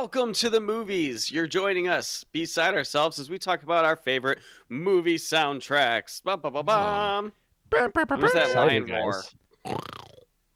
[0.00, 1.28] Welcome to the movies.
[1.28, 4.38] You're joining us beside ourselves as we talk about our favorite
[4.68, 6.22] movie soundtracks.
[6.22, 7.32] Bum, bum, bum, bum.
[7.68, 7.92] Where's
[8.32, 9.12] that Excited, lion roar?
[9.12, 9.34] guys.
[9.66, 9.76] I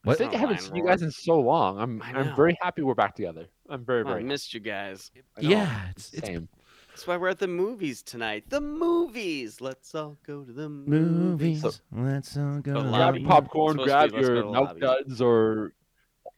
[0.05, 0.19] What?
[0.19, 1.77] think I haven't lion seen you guys in so long.
[1.81, 3.47] I'm I I'm very happy we're back together.
[3.69, 5.11] I'm very Oh, I very missed you guys.
[5.41, 6.49] Yeah, it's, it's same.
[6.91, 8.45] That's why we're at the movies tonight.
[8.49, 9.61] The movies.
[9.61, 11.63] Let's all go to the movies.
[11.65, 11.81] movies.
[11.91, 12.75] Let's all go.
[12.75, 13.21] Go to to Grab lobby.
[13.23, 15.73] your popcorn, grab be, let's go your to milk duds or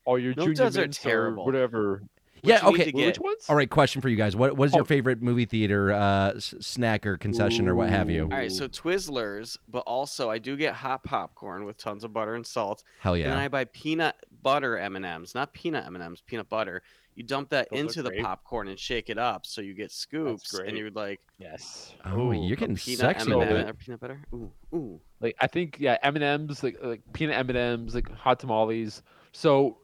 [0.05, 1.45] or your Milk junior duds are mints or terrible.
[1.45, 2.01] whatever.
[2.45, 2.91] Yeah, okay.
[2.91, 3.45] to Which ones?
[3.49, 4.35] All right, question for you guys.
[4.35, 4.85] What what is your Oh.
[4.85, 8.23] favorite movie theater uh, s- snack or concession or what have you?
[8.23, 12.35] All right, so Twizzlers, but also I do get hot popcorn with tons of butter
[12.35, 12.83] and salt.
[12.99, 13.25] Hell yeah.
[13.25, 13.39] And then.
[13.39, 16.81] I buy peanut butter M&Ms, not peanut M&Ms, peanut butter.
[17.15, 18.23] You dump that Those into the great.
[18.23, 21.93] popcorn and shake it up so you get scoops and you're like, Yes.
[22.03, 23.39] Oh, ooh, you're getting peanut sexy M&M.
[23.39, 23.69] with it.
[23.69, 24.19] or peanut butter.
[24.33, 24.99] Ooh, ooh.
[25.21, 28.39] Like I think yeah, M and M's like like peanut M and M's like hot
[28.41, 29.01] tamales.
[29.31, 29.77] So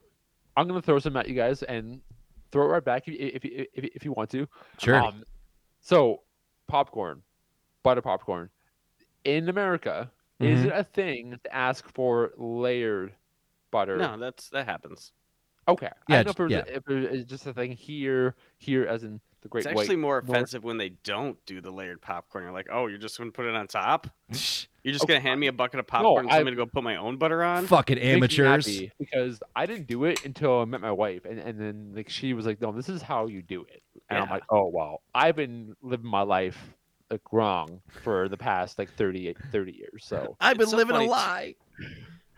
[0.58, 2.02] I'm gonna throw some at you guys and
[2.52, 4.48] throw it right back if if if, if, if you want to.
[4.80, 4.96] Sure.
[5.02, 5.24] Um,
[5.82, 6.22] so
[6.68, 7.22] popcorn,
[7.84, 8.50] butter popcorn.
[9.24, 10.66] In America, is Mhm.
[10.66, 13.14] it a thing to ask for layered
[13.70, 13.98] butter?
[13.98, 15.14] No, that's that happens.
[15.72, 15.90] Okay.
[16.10, 18.36] Yeah, I don't know if, it's- there's a- if there is just a thing here,
[18.58, 19.82] here as in the Great It's White.
[19.84, 20.30] actually more North.
[20.30, 22.44] offensive when they don't do the layered popcorn.
[22.44, 24.08] You're like, oh, you're just gonna put it on top?
[24.84, 26.56] You're just Okay, gonna hand me a bucket of popcorn and I- tell me to
[26.58, 27.68] go put my own butter on?
[27.68, 28.66] Fucking amateurs.
[28.66, 32.10] happy because I didn't do it until I met my wife, and, and then like
[32.10, 35.02] she was like, "No, this is how you do it," and I'm like, "Oh wow,
[35.14, 36.58] I've been living my life
[37.12, 41.06] like wrong for the past like 30, 30 years." So I've been so living funny
[41.06, 41.56] a t- lie.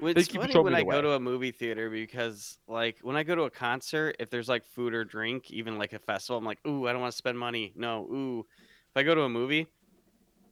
[0.03, 2.57] Well, They It's keep funny when me I the go to a movie theater because,
[2.67, 5.93] like, when I go to a concert, if there's like food or drink, even like
[5.93, 7.71] a festival, I'm like, ooh, I don't want to spend money.
[7.75, 8.45] No, ooh.
[8.59, 9.67] If I go to a movie,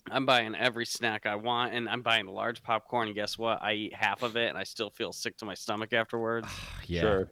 [0.09, 3.09] I'm buying every snack I want, and I'm buying large popcorn.
[3.09, 3.62] And guess what?
[3.62, 6.48] I eat half of it, and I still feel sick to my stomach afterwards.
[6.88, 7.02] yeah.
[7.02, 7.31] sure.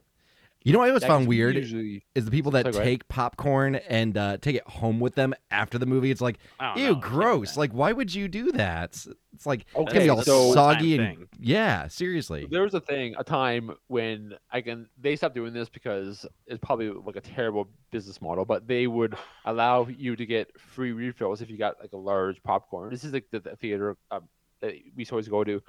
[0.62, 2.86] You know what I always found weird Usually, is the people that Sorry, go ahead.
[2.86, 6.10] take popcorn and uh, take it home with them after the movie.
[6.10, 7.56] It's like, ew, know, I can't do gross.
[7.56, 9.06] Like, why would you do that?
[9.32, 11.28] It's, like it's gonna be all so- soggy and thing.
[11.38, 12.46] yeah, seriously.
[12.50, 16.62] there was a thing, a time when I can they stopped doing this because it's
[16.62, 19.16] probably like a terrible business model, but they would
[19.46, 22.90] allow you to get free refills if you got like a large popcorn.
[22.90, 24.28] This is like the, the theater um,
[24.60, 25.62] that we used to always go to,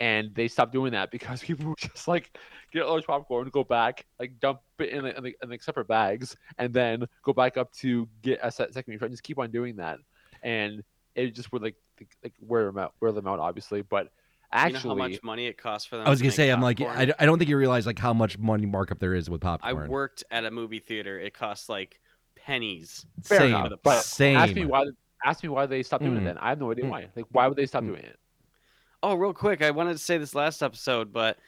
[0.00, 2.36] and they stopped doing that because people would just like
[2.72, 5.62] get a large popcorn, go back, like dump it in, the, in, the, in like
[5.62, 9.06] separate bags, and then go back up to get a se- second refill.
[9.06, 9.98] And just keep on doing that,
[10.42, 10.82] and
[11.14, 14.04] it just would like like, like wear them out, wear them out, obviously, but.
[14.04, 14.10] you know
[14.50, 16.06] Actually, how much money it costs for them?
[16.06, 17.58] I was to gonna make say, I'm like, I, I, d- I don't think you
[17.58, 19.76] realize like how much money markup there is with popcorn.
[19.84, 21.18] I worked at a movie theater.
[21.20, 22.00] It costs like
[22.34, 23.04] pennies.
[23.24, 24.36] Fair Same, enough, the but same.
[24.38, 24.84] Ask me why.
[25.24, 26.20] Ask me why they stopped doing Mm.
[26.22, 26.24] it.
[26.24, 26.90] Then I have no idea Mm.
[26.90, 27.08] why.
[27.14, 27.88] Like, why would they stop Mm.
[27.88, 28.18] doing it?
[29.02, 31.38] Oh, real quick, I wanted to say this last episode, but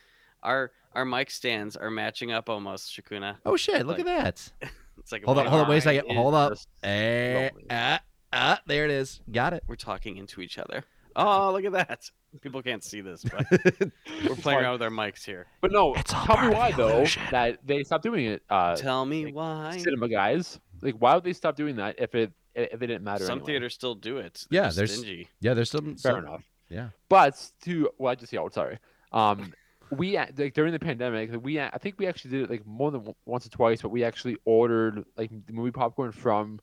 [0.42, 3.36] our our mic stands are matching up almost, Shakuna.
[3.44, 3.86] Oh shit!
[3.86, 4.24] Look like- at
[4.60, 4.70] that.
[4.98, 6.14] It's like Hold on, hold on, wait a second.
[6.14, 6.52] Hold up.
[6.52, 8.00] Just- Eh, ah,
[8.34, 9.22] ah, there it is.
[9.32, 9.64] Got it.
[9.66, 10.84] We're talking into each other.
[11.16, 12.10] Oh, look at that.
[12.42, 13.46] People can't see this, but
[14.28, 15.46] we're playing around with our mics here.
[15.62, 18.42] But no, It's all tell me why though that they stopped doing it.
[18.50, 19.78] Uh, Tell me like, why.
[19.78, 23.24] cinema guys, like, why would they stop doing that if it if it didn't matter?
[23.24, 23.46] Some anyway?
[23.46, 24.46] theaters still do it.
[24.50, 25.28] Yeah, They're there's- stingy.
[25.40, 25.96] Yeah, there's some.
[25.96, 26.44] fair some- enough.
[26.70, 26.88] Yeah.
[27.08, 28.78] But to well, I just yeah, sorry.
[29.12, 29.52] Um,
[29.90, 32.90] we a- like during the pandemic, we I think we actually did it like more
[32.90, 36.60] than once or twice, but we actually ordered like the movie popcorn from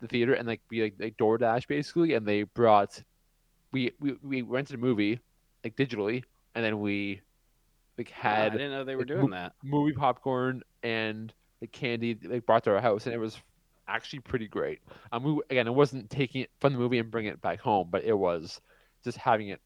[0.00, 3.02] the theater and like we like, like DoorDash basically, and they brought
[3.72, 5.20] we we we rented a movie
[5.64, 6.24] like digitally,
[6.54, 7.20] and then we
[7.98, 9.54] like Ah, I didn't know they were like, doing that.
[9.62, 13.38] movie popcorn and like candy like brought to our house, and it was
[13.88, 14.80] actually pretty great.
[15.12, 17.88] Um, we, again, it wasn't taking it from the movie and bringing it back home,
[17.90, 18.60] but it was
[19.04, 19.60] just having it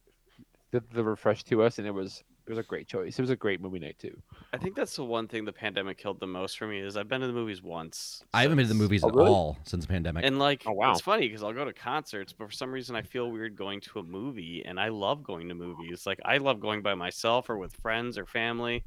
[0.70, 3.18] the, the refresh to us, and it was it was a great choice.
[3.18, 4.14] It was a great movie night too.
[4.52, 7.08] I think that's the one thing the pandemic killed the most for me is I've
[7.08, 8.22] been to the movies once.
[8.34, 9.30] I haven't been to the movies Oh, at really?
[9.30, 10.26] all since the pandemic.
[10.26, 10.92] And like, Oh, wow.
[10.92, 13.80] it's funny because I'll go to concerts, but for some reason I feel weird going
[13.80, 16.06] to a movie, and I love going to movies.
[16.06, 18.84] Like, I love going by myself or with friends or family,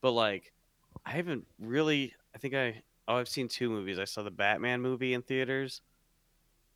[0.00, 0.52] but like,
[1.06, 2.14] I haven't really.
[2.34, 3.98] I think I oh I've seen two movies.
[4.00, 5.82] I saw the Batman movie in theaters,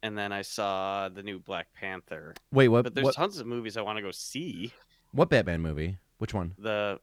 [0.06, 2.34] and then I saw the new Black Panther.
[2.52, 2.84] Wait, what?
[2.84, 4.72] But there's What, tons of movies I want to go see.
[5.12, 5.98] what Batman movie?
[6.18, 6.54] Which one?
[6.58, 6.98] The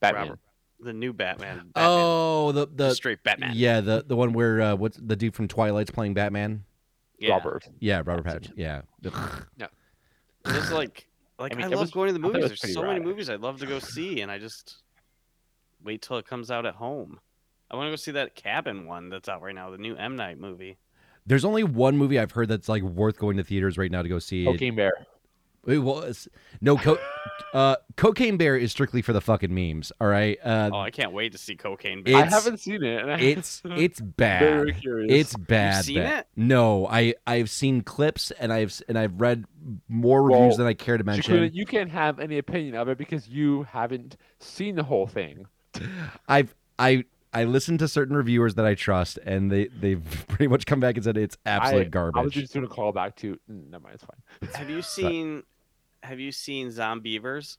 [0.00, 0.22] Batman.
[0.24, 0.40] Robert-
[0.80, 1.56] the new Batman.
[1.56, 3.52] Batman Oh, the the the straight Batman.
[3.54, 6.62] yeah, the the one where uh, what's the dude from Twilight's playing Batman?
[7.18, 7.32] Yeah.
[7.32, 7.66] Robert.
[7.80, 8.52] Yeah, Robert Pattinson.
[8.56, 8.82] Yeah.
[10.44, 11.06] There's like
[11.38, 12.48] like I, mean, it love was- going to the I thought it movies.
[12.50, 14.76] There's pretty so many movies I'd love to go see, and I just
[15.82, 17.18] wait till it comes out at home.
[17.70, 20.16] I want to go see that cabin one that's out right now, the new M
[20.16, 20.78] Night movie.
[21.28, 24.08] There's only one movie I've heard that's like worth going to theaters right now to
[24.08, 24.44] go see.
[24.44, 24.92] Cocaine Bear.
[25.66, 26.26] It was
[26.62, 26.96] no co-
[27.52, 29.92] uh, Cocaine Bear is strictly for the fucking memes.
[30.00, 32.16] All right, uh, Oh, I can't wait to see Cocaine It- Bear.
[32.16, 33.04] I haven't seen it.
[33.04, 34.40] I, it's it's bad.
[34.40, 35.12] very curious.
[35.12, 35.76] It's bad.
[35.78, 36.18] You seen bad.
[36.20, 36.26] it?
[36.36, 39.44] No, I I've seen clips and I've and I've read
[39.88, 41.34] more reviews Well, than I care to mention.
[41.36, 45.46] Shakuna, you can't have any opinion of it because you haven't seen the whole thing.
[46.28, 50.64] I've I I listened to certain reviewers that I trust, and they they've pretty much
[50.66, 52.32] come back and said it's absolute I, I was garbage.
[52.34, 53.38] just doing a call back to.
[53.50, 54.50] mm, Never mind, it's fine.
[54.54, 55.42] Have you seen
[56.02, 57.58] Have you seen Zombeavers?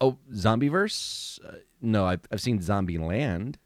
[0.00, 1.38] Oh, Zombieverse?
[1.46, 3.58] Uh, no, I've I've seen Zombie Land.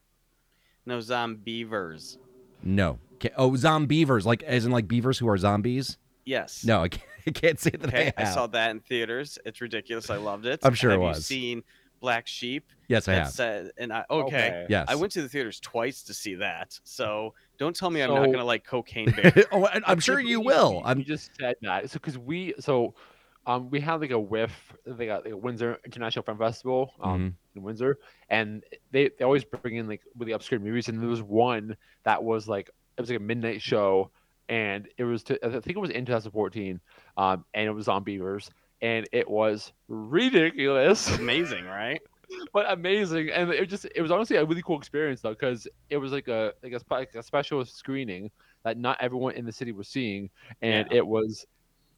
[0.85, 2.17] No, Zombeavers.
[2.63, 2.99] No.
[3.15, 3.31] Okay.
[3.37, 5.97] Oh, Zombeavers, like as in like beavers who are zombies.
[6.25, 6.65] Yes.
[6.65, 9.37] No, I can't, I can't say that Okay, I I saw that in theaters.
[9.45, 10.09] It's ridiculous.
[10.09, 10.59] I loved it.
[10.63, 11.17] I'm sure it was.
[11.17, 11.63] You seen
[12.05, 12.63] Black Sheep?
[12.87, 13.31] yes, I That have.
[13.31, 14.67] said, and I okay.
[14.69, 14.85] Yes.
[14.87, 16.79] I went to the theaters twice to see that.
[16.83, 19.33] So don't tell me I'm So- not gonna like Cocaine Bear.
[19.51, 20.83] oh, I- I'm sure you will.
[20.85, 21.89] I'm You just said that.
[21.89, 22.93] So because we so
[23.47, 24.51] um we had like a whiff.
[24.85, 27.57] They got like a Windsor International Film Festival um Mm-hmm.
[27.57, 27.97] in Windsor,
[28.29, 30.87] and they they always bring in like really obscure movies.
[30.89, 34.11] And there was one that was like it was like a midnight show,
[34.47, 36.79] and it was to, I think it was in 2014,
[37.17, 38.51] um and it was on Beavers.
[38.81, 41.99] And it was ridiculous, Amazing, right?
[42.53, 43.29] but amazing.
[43.29, 46.27] And it just it was honestly a really cool experience though, because it was like
[46.27, 48.31] a like a, like a special screening
[48.63, 50.29] that not everyone in the city was seeing,
[50.61, 50.97] and Yeah.
[50.97, 51.45] it was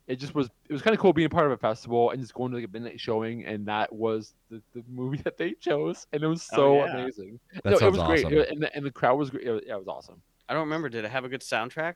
[0.08, 2.34] it just was it was kind of cool being part of a festival and just
[2.34, 6.06] going to like a midnight showing, and that was the, the movie that they chose,
[6.14, 6.94] and it was Oh, so yeah.
[6.98, 7.40] amazing.
[7.64, 8.30] that No, it was awesome.
[8.30, 9.46] great, and the, and the crowd was great.
[9.48, 10.22] It was, yeah, it was awesome.
[10.50, 10.90] I don't remember.
[10.90, 11.96] Did it have a good soundtrack?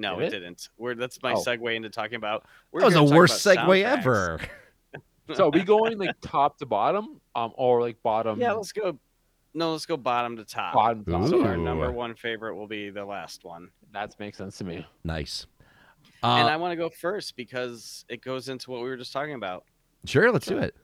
[0.00, 0.36] No, Did it?
[0.36, 0.40] it?
[0.40, 0.68] didn't.
[0.78, 1.42] We're, that's my Oh.
[1.44, 2.44] segue into talking about.
[2.72, 3.98] We're that was the worst about segue soundtracks.
[3.98, 4.40] ever.
[5.34, 8.40] So are we going like top to bottom, um, or like bottom?
[8.40, 8.98] Yeah, let's go.
[9.54, 10.74] No, let's go bottom to top.
[10.74, 11.04] bottom.
[11.04, 11.28] to top?
[11.28, 13.68] So our number one favorite will be the last one.
[13.92, 14.84] That makes sense to me.
[15.04, 15.46] Nice.
[16.24, 19.12] and Uh, I want to go first because it goes into what we were just
[19.12, 19.62] talking about.
[20.04, 20.74] sure, let's do it.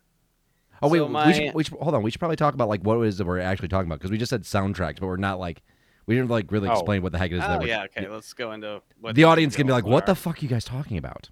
[0.81, 2.03] Oh wait, So we, should, we should hold on.
[2.05, 4.13] We should probably talk about like what it is that we're actually talking about because
[4.13, 5.61] we just said soundtracks, but we're not like
[6.07, 6.73] we didn't like really Oh.
[6.73, 7.41] explain what the heck it is.
[7.41, 8.09] that Oh we're- yeah, okay.
[8.09, 10.65] Let's go into what The audience can be like, "What the fuck are you guys
[10.65, 11.31] talking about?"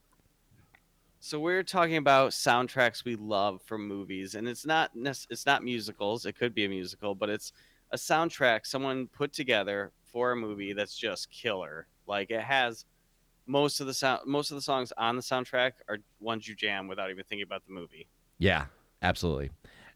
[1.20, 6.26] So we're talking about soundtracks we love from movies, and it's not it's not musicals.
[6.26, 7.52] It could be a musical, but it's
[7.90, 11.86] a soundtrack someone put together for a movie that's just killer.
[12.06, 12.84] Like it has
[13.46, 16.88] most of the sound, most of the songs on the soundtrack are ones you jam
[16.88, 18.06] without even thinking about the movie.
[18.38, 18.66] Yeah,
[19.02, 19.50] absolutely.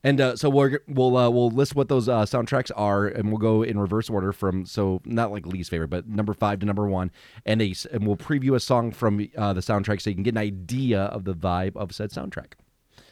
[0.04, 3.38] And uh, so we're, we'll uh, we'll list what those uh, soundtracks are, and we'll
[3.38, 6.86] go in reverse order from so not like least favorite, but number five to number
[6.86, 7.10] one,
[7.44, 10.34] and a, and we'll preview a song from uh, the soundtrack so you can get
[10.34, 12.52] an idea of the vibe of said soundtrack.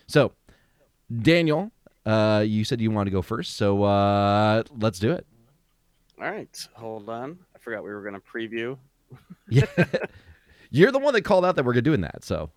[0.06, 0.32] So,
[1.22, 1.72] Daniel,
[2.04, 5.26] uh, you said you want to go first, so uh, let's do it.
[6.20, 7.36] All right, hold on.
[7.54, 8.78] I forgot we were going to preview.
[9.48, 9.66] Yeah,
[10.70, 12.50] you're the one that called out that we're doing that, so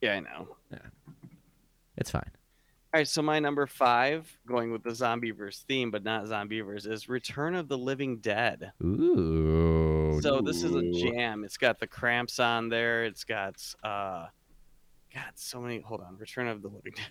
[0.00, 0.48] Yeah, I know.
[0.72, 0.78] Yeah,
[1.96, 2.30] it's fine.
[2.92, 7.08] All right, so my number five, going with the Zombieverse theme, but not Zombieverse, is
[7.08, 8.72] Return of the Living Dead.
[8.82, 11.44] Ooh, So this is a jam.
[11.44, 13.04] It's got the cramps on there.
[13.04, 13.54] It's got
[13.84, 14.26] uh
[15.14, 16.16] God, so many hold on.
[16.18, 17.06] Return of the Living Dead.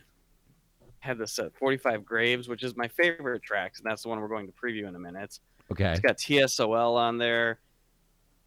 [1.00, 4.28] Had this at 45 Graves, which is my favorite tracks, and that's the one we're
[4.28, 5.40] going to preview in a minute.
[5.72, 7.60] okay, It's got TSOL on there.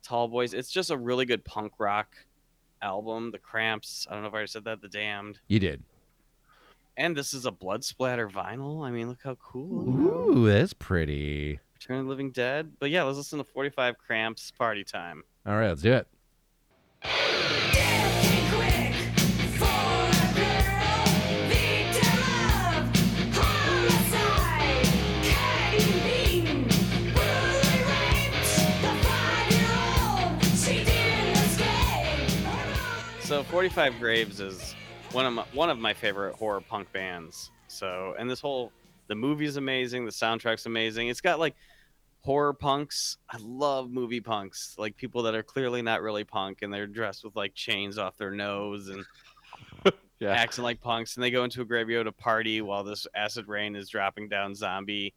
[0.03, 0.53] Tall Boys.
[0.53, 2.15] It's just a really good punk rock
[2.83, 3.31] album.
[3.31, 4.07] The Cramps.
[4.11, 4.83] I don't know if I said that.
[4.83, 5.39] The Damned.
[5.49, 5.83] you did.
[6.97, 8.85] And this is a blood splatter vinyl.
[8.87, 9.89] I mean, look how cool.
[9.89, 11.59] Ooh, that's pretty.
[11.75, 12.73] Return of the Living Dead.
[12.79, 15.23] But yeah, let's listen to 45 Cramps Party Time.
[15.47, 16.07] All right, let's do it.
[33.21, 34.75] So 45 Graves is
[35.13, 37.51] one of my, one of my favorite horror punk bands.
[37.69, 38.73] So and this whole
[39.09, 41.09] the movie's amazing, the soundtrack's amazing.
[41.09, 41.55] It's got like
[42.25, 43.19] horror punks.
[43.29, 47.25] I love movie punks, like people that are clearly not really punk and they're dressed
[47.25, 49.05] with like chains off their nose and
[50.21, 50.31] Yeah.
[50.35, 53.75] acting like punks and they go into a graveyard to party while this acid rain
[53.75, 55.15] is dropping down zombie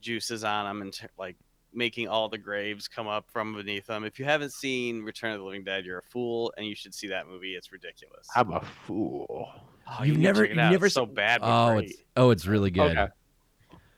[0.00, 1.36] juices on them and t- like
[1.72, 4.04] making all the graves come up from beneath them.
[4.04, 6.94] If you haven't seen Return of the Living Dead, you're a fool and you should
[6.94, 7.54] see that movie.
[7.54, 8.26] It's ridiculous.
[8.34, 9.48] I'm a fool.
[9.88, 11.40] Oh, You've you never- you've never It's so bad.
[11.40, 11.90] But Oh, great.
[11.90, 12.96] it's oh, it's really good.
[12.96, 13.08] Okay.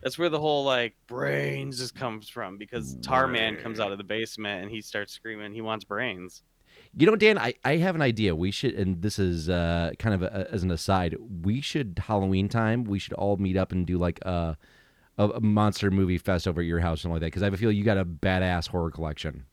[0.03, 4.05] That's where the whole like brains just comes from because Tarman comes out of the
[4.05, 6.43] basement and he starts screaming he wants brains.
[6.97, 8.35] You know, Dan, I, I have an idea.
[8.35, 12.49] We should, and this is uh, kind of a, as an aside, we should Halloween
[12.51, 12.85] time.
[12.85, 14.59] We should all meet up and do like a a,
[15.19, 17.27] a monster movie fest over at your house, something like that.
[17.27, 19.45] Because I have a feeling you got a badass horror collection.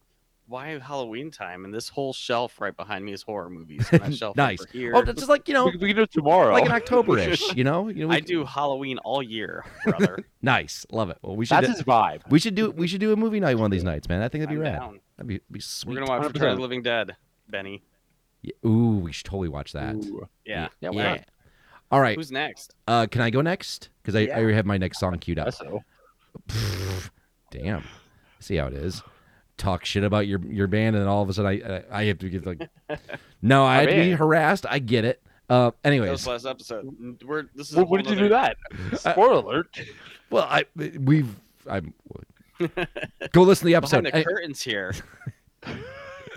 [0.47, 1.65] why Halloween time?
[1.65, 3.87] And this whole shelf right behind me is horror movies.
[3.91, 4.61] And that shelf Nice.
[4.61, 4.93] over here.
[4.95, 6.53] Oh, that's just like you know, we, we can do it tomorrow.
[6.53, 7.55] like an October-ish.
[7.55, 8.07] You know, you know.
[8.07, 10.19] we I c- do Halloween all year, brother.
[10.41, 11.17] Nice, love it.
[11.21, 11.55] Well, we should.
[11.55, 12.21] That's do- his vibe.
[12.29, 12.71] we should do.
[12.71, 14.21] We should do a movie night one of these nights, man.
[14.21, 14.79] I think that'd be I'm rad.
[14.79, 14.99] down.
[15.17, 15.95] That'd be, be sweet.
[15.95, 16.33] We're gonna watch 100%.
[16.33, 17.15] Return of the Living Dead,
[17.49, 17.83] Benny.
[18.41, 19.95] Yeah, Ooh, we should totally watch that.
[19.95, 20.27] Ooh.
[20.45, 20.69] Yeah.
[20.79, 21.23] Yeah, why yeah.
[21.91, 21.95] Not?
[21.95, 22.15] All right.
[22.17, 22.75] Who's next?
[22.87, 23.89] Uh, can I go next?
[24.01, 24.37] Because I, I Yeah.
[24.39, 25.47] already have my next song queued up.
[25.47, 25.83] Guess so.
[27.51, 27.83] Damn.
[28.39, 29.01] See how it is.
[29.57, 32.05] Talk shit about your your band, and then all of a sudden I I, I
[32.05, 32.69] have to get like,
[33.41, 34.65] no, I Our had to be harassed.
[34.69, 35.21] I get it.
[35.49, 37.21] Uh, That was anyways, last episode.
[37.25, 37.75] We're this is.
[37.75, 38.55] Well, when whole did you do that?
[38.95, 39.77] Spoiler alert.
[40.29, 40.63] well, I
[41.01, 41.27] we've
[41.69, 41.93] I'm
[43.33, 44.03] go listen to the episode.
[44.03, 44.93] Behind the Any- curtains here.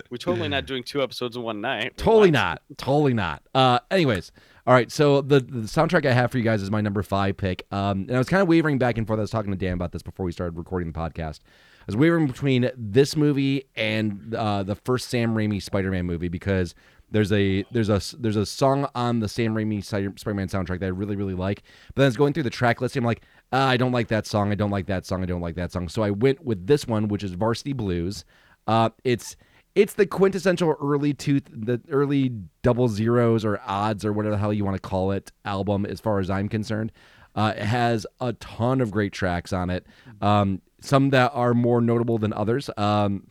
[0.09, 1.95] We're totally not doing two episodes in one night.
[1.97, 2.33] Totally What?
[2.33, 2.61] not.
[2.77, 3.41] Totally not.
[3.55, 4.31] Uh, anyways,
[4.65, 4.91] all right.
[4.91, 7.65] So the the soundtrack I have for you guys is my number five pick.
[7.71, 9.19] Um, and I was kind of wavering back and forth.
[9.19, 11.39] I was talking to Dan about this before we started recording the podcast.
[11.81, 16.75] I was wavering between this movie and uh, the first Sam Raimi Spider-Man movie because
[17.11, 20.85] there's a there's a there's a song on the Sam Raimi Spider- Spider-Man soundtrack that
[20.85, 21.63] I really really like.
[21.87, 22.95] But then I was going through the track list.
[22.95, 24.51] I'm like, ah, I don't like that song.
[24.51, 25.21] I don't like that song.
[25.23, 25.89] I don't like that song.
[25.89, 28.23] So I went with this one, which is Varsity Blues.
[28.65, 29.35] Uh, it's
[29.75, 32.29] it's the quintessential early two the early
[32.61, 35.99] double zeros or odds or whatever the hell you want to call it album as
[35.99, 36.91] far as i'm concerned.
[37.35, 39.87] Uh, it has a ton of great tracks on it.
[40.21, 42.69] Um, some that are more notable than others.
[42.77, 43.27] Um,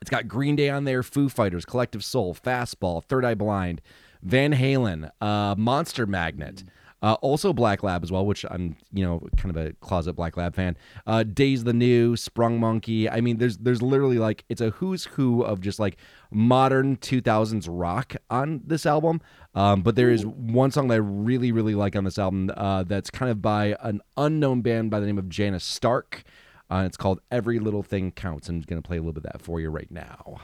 [0.00, 3.80] it's got green day on there foo fighters collective soul fastball third eye blind
[4.22, 6.64] van halen uh, monster magnet
[7.02, 10.36] uh, also Black Lab as well, which I'm you know kind of a closet Black
[10.36, 10.76] Lab fan.
[11.06, 13.08] Uh, Days the New, Sprung Monkey.
[13.08, 15.96] I mean, there's there's literally like it's a who's who of just like
[16.30, 19.20] modern 2000s rock on this album.
[19.54, 22.82] Um, but there is one song that I really really like on this album uh,
[22.82, 26.24] that's kind of by an unknown band by the name of Janus Stark.
[26.70, 28.48] Uh, it's called Every Little Thing Counts.
[28.48, 30.38] I'm going to play a little bit of that for you right now.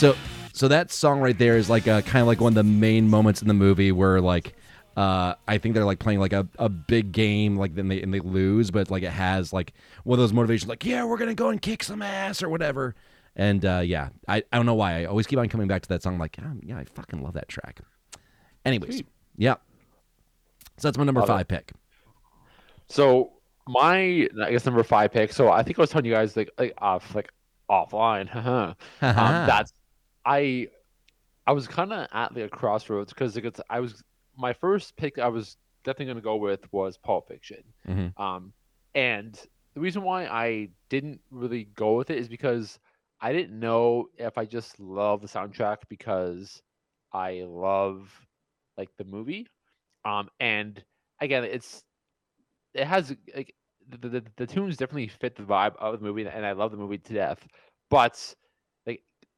[0.00, 0.16] So
[0.54, 3.06] so that song right there is like a kind of like one of the main
[3.10, 4.54] moments in the movie where like
[4.96, 8.14] uh I think they're like playing like a, a big game like then they and
[8.14, 11.34] they lose but like it has like one of those motivations like yeah we're gonna
[11.34, 12.94] go and kick some ass or whatever
[13.36, 15.88] and uh yeah I, I don't know why I always keep on coming back to
[15.90, 17.80] that song like oh, yeah I fucking love that track
[18.64, 19.08] anyways Sweet.
[19.36, 19.56] yeah
[20.78, 21.32] so that's my number Love it.
[21.32, 21.72] five pick
[22.88, 23.32] So
[23.68, 25.30] my I guess number five pick.
[25.32, 27.30] So I think I was telling you guys like like off like
[27.70, 28.34] offline.
[28.34, 29.72] um, that's
[30.24, 30.68] I
[31.46, 34.02] I was kind of at the crossroads because I was
[34.36, 37.62] my first pick I was definitely going to go with was Pulp Fiction.
[37.88, 38.18] Mhm.
[38.20, 38.52] Um,
[38.94, 39.38] and
[39.74, 42.78] the reason why I didn't really go with it is because
[43.20, 46.62] I didn't know if I just love the soundtrack because
[47.12, 48.26] I love
[48.76, 49.46] like the movie.
[50.04, 50.82] Um, and
[51.20, 51.82] again, it's
[52.74, 53.54] it has like
[53.88, 56.76] the, the the tunes definitely fit the vibe of the movie, and I love the
[56.76, 57.46] movie to death.
[57.90, 58.34] But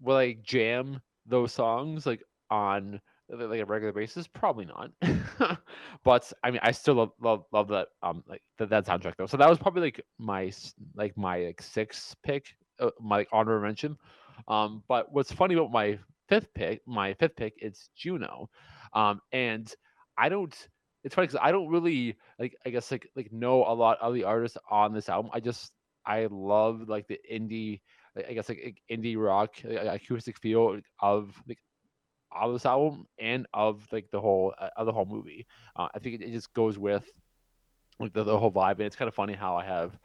[0.03, 4.27] will I jam those songs like on like a regular basis?
[4.27, 4.91] Probably not.
[6.05, 9.27] but I mean, I still love love, love that um like that, that soundtrack though.
[9.27, 10.53] So that was probably like my
[10.95, 12.47] like my like sixth pick,
[12.81, 13.97] uh, my honorable mention.
[14.49, 18.49] Um, but what's funny about my fifth pick, my fifth pick, it's Juno,
[18.93, 19.73] um, and
[20.19, 20.55] I don't.
[21.05, 22.55] It's funny because I don't really like.
[22.67, 25.31] I guess like like know a lot of the artists on this album.
[25.35, 25.73] I just
[26.07, 27.81] I love like the indie,
[28.17, 31.59] I guess like, indie rock acoustic feel of like
[32.31, 35.47] of this album and of like the whole uh, of the whole movie.
[35.77, 37.05] Uh, I think it, it just goes with
[38.01, 39.99] like the, the whole vibe, and it's kind of funny how I have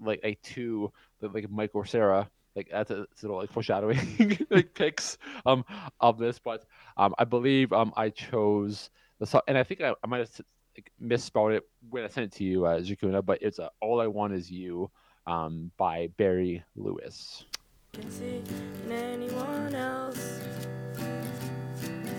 [0.00, 3.98] like a two like Michael Cera like that's a it's a little like foreshadowing
[4.50, 5.64] like picks um
[6.00, 6.64] of this, but
[6.96, 10.30] um I believe um I chose the song, and I think I, I might have
[10.76, 14.00] like, misspelled it when I sent it to you, uh, Jakuna, but it's uh, "All
[14.00, 14.90] I Want Is You"
[15.26, 17.44] um by Barry Lewis.
[17.92, 18.42] can see
[18.90, 20.40] anyone else.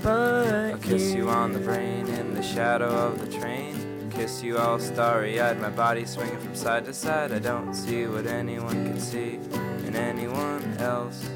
[0.01, 4.11] But I'll kiss you on the brain in the shadow of the train.
[4.11, 7.31] Kiss you all starry eyed, my body swinging from side to side.
[7.31, 9.39] I don't see what anyone can see
[9.87, 11.27] in anyone else.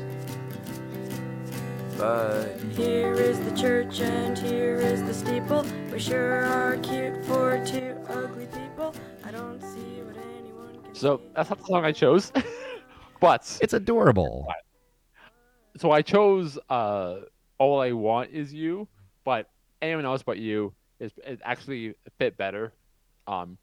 [1.97, 5.65] But Here is the church and here is the steeple.
[5.91, 8.45] We sure are cute for two ugly
[10.99, 12.31] So that's not the song I chose,
[13.19, 14.47] but it's adorable
[15.77, 17.21] so I chose uh
[17.57, 18.87] "All I Want Is You,"
[19.23, 19.49] but
[19.81, 22.73] anyone else but you is it actually fit better
[23.27, 23.57] um,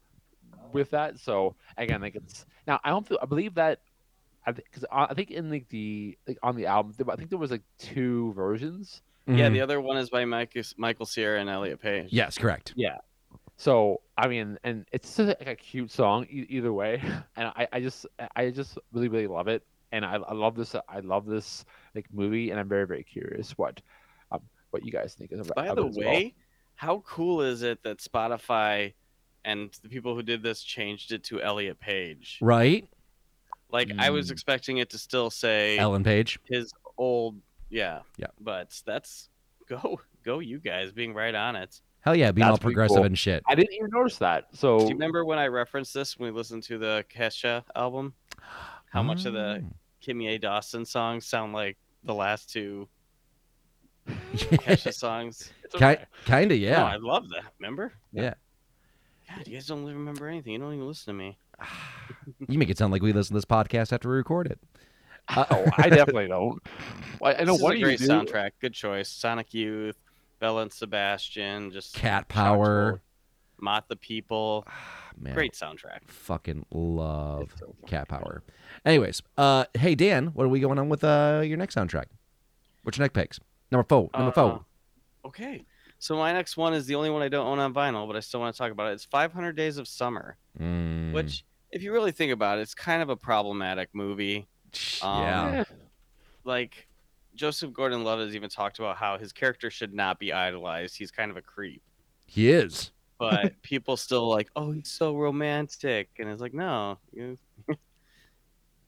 [0.73, 1.19] with that.
[1.19, 3.81] So again, like it's now I don't feel I believe that
[4.45, 7.51] because I, I think in like the like on the album I think there was
[7.51, 9.01] like two versions.
[9.27, 9.53] Yeah, Mhm.
[9.53, 12.07] the other one is by Michael, Michael Cera and Elliot Page.
[12.11, 12.73] yes, correct.
[13.57, 17.01] So I mean, and it's just like a cute song e- either way,
[17.35, 20.75] and I, I just I just really really love it, and I, I love this
[20.87, 23.81] I love this like movie, and I'm very very curious what
[24.31, 26.07] um what you guys think of, By the it well.
[26.09, 26.35] way,
[26.75, 28.93] how cool is it that Spotify
[29.43, 32.37] and the people who did this changed it to Elliot Page?
[32.41, 32.87] Right,
[33.71, 34.33] Like I was Mm.
[34.33, 36.37] expecting it to still say Ellen Page.
[36.43, 38.27] his old, yeah, Yeah.
[38.39, 39.29] But that's
[39.67, 41.81] go go you guys being right on it.
[42.07, 43.03] Hell yeah, being That's all progressive cool.
[43.05, 43.43] and shit.
[43.49, 44.45] I didn't even notice that.
[44.53, 48.13] So Do you remember when I referenced this when we listened to the Kesha album?
[48.93, 49.73] How much of the Oh.
[50.01, 52.87] Kimya Dawson songs sound like the last two
[54.07, 54.13] Yeah.
[54.35, 55.51] Kesha songs?
[55.65, 56.05] it's okay.
[56.23, 56.85] Kinda, No, yeah.
[56.85, 57.43] I love that.
[57.59, 57.91] Remember?
[58.13, 58.35] Yeah.
[59.35, 60.53] God, you guys don't remember anything.
[60.53, 61.37] You don't even listen to me.
[62.47, 64.59] You make it sound like we listen to this podcast after we record it.
[65.27, 66.61] Uh, oh, I definitely don't.
[67.19, 68.07] Well, I know This is one a of you great do.
[68.07, 68.51] soundtrack.
[68.61, 69.09] Good choice.
[69.09, 69.97] Sonic Youth,
[70.39, 73.01] Belle and Sebastian, just Cat Power.
[73.59, 74.63] Mott the Hoople.
[75.19, 76.03] Man, Great soundtrack.
[76.05, 78.07] fucking love so Cat.
[78.07, 78.43] Power.
[78.85, 82.05] Anyways, uh, hey Dan, what are we going on with uh your next soundtrack?
[82.83, 83.39] What's your next picks?
[83.71, 84.09] Number four.
[84.13, 84.65] Number Uh, four.
[85.25, 85.65] Okay.
[85.99, 88.19] So my next one is the only one I don't own on vinyl, but I
[88.19, 88.93] still want to talk about it.
[88.93, 93.01] It's 500 Days of Summer, Mm, which, if you really think about it, it's kind
[93.01, 94.47] of a problematic movie.
[95.01, 95.21] um.
[95.23, 95.63] Yeah.
[96.43, 96.86] Like
[97.37, 100.97] Joseph Gordon-Levitt has even talked about how his character should not be idolized.
[100.97, 101.81] He's kind of a creep.
[102.25, 102.91] he is.
[103.19, 106.97] but people still like, oh, he's so romantic, and it's like, no.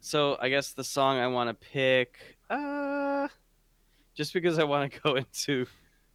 [0.02, 2.18] So I guess the song I want to pick,
[2.50, 3.28] uh,
[4.16, 5.66] just because I want to go into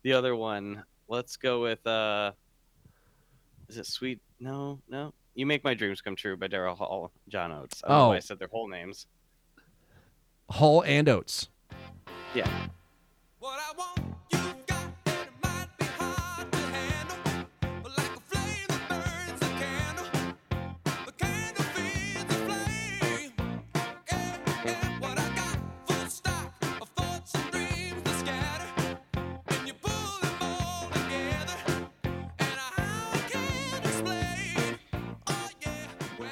[0.03, 2.33] the other one, let's go with, uh,
[3.69, 4.21] is it Sweet?
[4.41, 5.13] No, no.
[5.35, 7.83] You Make My Dreams Come True by Daryl Hall, John Oates.
[7.85, 8.17] I don't know why Oh.
[8.17, 9.07] I said their whole names.
[10.49, 11.49] Hall and Oates.
[12.35, 12.49] Yeah.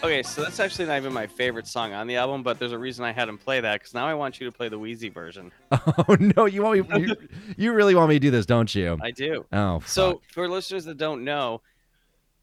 [0.02, 2.78] Okay, so that's actually not even my favorite song on the album, but there's a
[2.78, 5.12] reason I had him play that because now I want you to play the Weezy
[5.12, 5.52] version.
[6.08, 7.00] Oh no, you want me?
[7.00, 7.16] You,
[7.56, 8.98] you really want me to do this, don't you?
[9.00, 9.46] I do.
[9.52, 11.60] Oh, So, for listeners that don't know,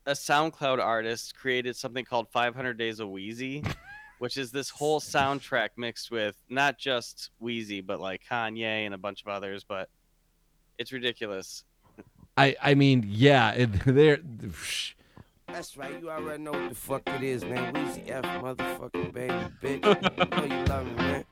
[0.06, 3.66] a SoundCloud artist created something called 500 Days of Weezy,
[4.20, 8.98] which is this whole soundtrack mixed with not just Weezy, but like Kanye and a
[8.98, 9.66] bunch of others.
[9.68, 9.90] But
[10.78, 11.66] it's ridiculous.
[12.38, 14.20] I I mean, yeah, it, there.
[15.52, 17.74] That's right, you already know what the fuck it is, man.
[17.74, 19.84] Weezy F, motherfucking baby, bitch.
[20.20, 21.26] You know you love me, man.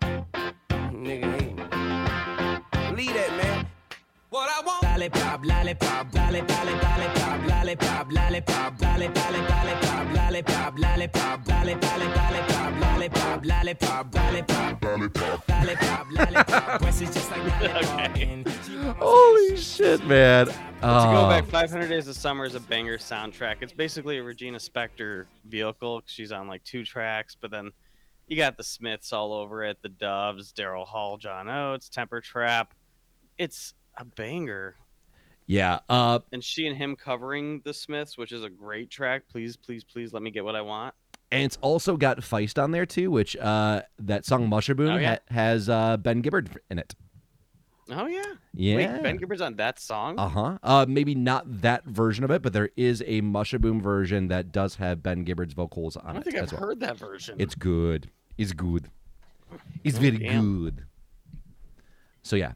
[0.91, 2.95] Nigga hate me.
[2.95, 3.36] Leave that,
[4.97, 14.81] Lollipop, lollipop, lollipop, lollipop, lollipop, lollipop, lollipop, lollipop, lollipop, lollipop, lollipop, lollipop, lollipop, lollipop, lollipop,
[14.81, 16.81] lollipop, lollipop, lollipop.
[16.81, 18.09] Breast is just like lollipop.
[18.09, 18.23] Okay.
[18.23, 20.47] and she want my Holy shit, man!
[20.47, 23.57] to go Oh, back, 500 Days of Summer is a banger soundtrack.
[23.61, 26.01] It's basically a Regina Spektor vehicle.
[26.07, 27.69] She's on like two tracks, but then
[28.25, 32.73] you got the Smiths all over it, the Doves, Daryl Hall, John Oates, Temper Trap.
[33.37, 34.75] It's a banger.
[35.47, 35.79] Yeah.
[35.89, 39.23] Uh, and she and him covering the Smiths, which is a great track.
[39.29, 40.93] Please, please, please let me get what I want.
[41.31, 45.15] and it's also got Feist on there too, which uh, that song Mushaboom Oh, yeah.
[45.15, 46.95] ha- has uh, Ben Gibbard in it.
[47.89, 48.21] Oh yeah,
[48.53, 48.75] Yeah.
[48.75, 50.19] Wait, Ben Gibbard's on that song.
[50.19, 50.57] Uh-huh.
[50.61, 54.75] Uh Maybe not that version of it, but there is a Mushaboom version that does
[54.75, 56.09] have Ben Gibbard's vocals on it.
[56.09, 56.61] I don't it think I've well.
[56.67, 57.37] heard that version.
[57.39, 58.09] It's good.
[58.37, 58.89] It's good.
[59.85, 60.63] It's Oh, very damn.
[60.65, 60.83] good.
[62.23, 62.51] So yeah.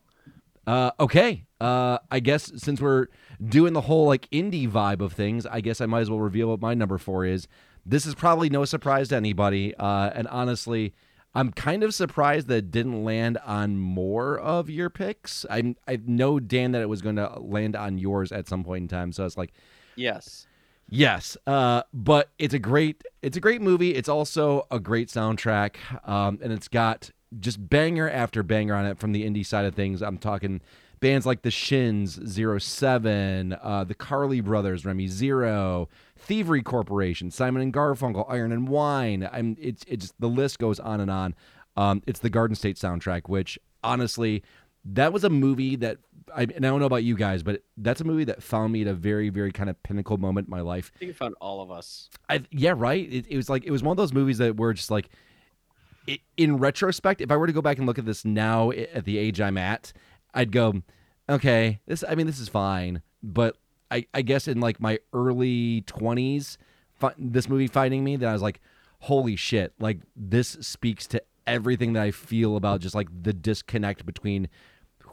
[0.67, 1.45] Uh, okay.
[1.61, 3.07] Uh, I guess since we're
[3.43, 6.47] doing the whole like indie vibe of things, I guess I might as well reveal
[6.47, 7.47] what my number four is.
[7.85, 9.75] This is probably no surprise to anybody.
[9.75, 10.95] Uh, and honestly,
[11.35, 15.45] I'm kind of surprised that it didn't land on more of your picks.
[15.51, 18.81] I I know Dan that it was going to land on yours at some point
[18.83, 19.11] in time.
[19.11, 19.53] So it's like,
[19.95, 20.47] yes.
[20.93, 23.95] Yes, uh, but it's a great it's a great movie.
[23.95, 28.97] It's also a great soundtrack, um, and it's got just banger after banger on it
[28.97, 30.01] from the indie side of things.
[30.01, 30.59] I'm talking
[31.01, 37.61] bands like the Shins, Zero Seven, uh, the Cary Brothers, Remy Zero, Thievery Corporation, Simon
[37.61, 39.27] and Garfunkel, Iron and Wine.
[39.29, 41.35] I'm it's it's the list goes on and on.
[41.75, 44.43] Um, it's the Garden State soundtrack, which honestly,
[44.85, 45.97] that was a movie that
[46.33, 48.81] I, and I don't know about you guys, but that's a movie that found me
[48.81, 50.91] at a very, very kind of pinnacle moment in my life.
[50.95, 52.09] I think it found all of us.
[52.29, 53.11] I yeah, right.
[53.11, 55.09] It, it was like it was one of those movies that were just like,
[56.37, 59.17] in retrospect, if I were to go back and look at this now at the
[59.17, 59.93] age I'm at,
[60.33, 60.81] I'd go,
[61.29, 62.03] okay, this.
[62.07, 63.57] I mean, this is fine, but
[63.89, 66.57] I, I guess in like my early twenties,
[66.93, 68.61] fi- this movie finding me, that I was like,
[68.99, 74.05] holy shit, like this speaks to everything that I feel about just like the disconnect
[74.05, 74.47] between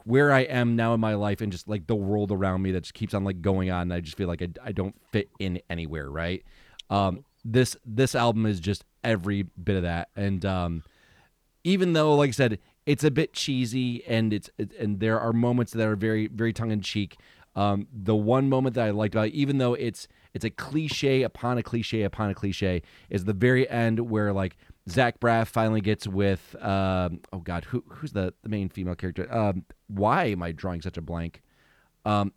[0.05, 2.81] where I am now in my life and just like the world around me that
[2.81, 3.81] just keeps on like going on.
[3.83, 6.09] And I just feel like I, I don't fit in anywhere.
[6.09, 6.43] Right.
[6.89, 10.09] Um, this, this album is just every bit of that.
[10.15, 10.83] And, um,
[11.65, 15.31] even though, like I said, it's a bit cheesy and it's, it, and there are
[15.31, 17.17] moments that are very, very tongue in cheek.
[17.55, 21.21] Um, the one moment that I liked about it, even though it's, it's a cliche
[21.21, 24.57] upon a cliche upon a cliche, is the very end where like
[24.89, 29.31] Zach Braff finally gets with um, oh god who who's the, the main female character?
[29.31, 31.43] Um, why am I drawing such a blank?
[32.05, 32.33] Um,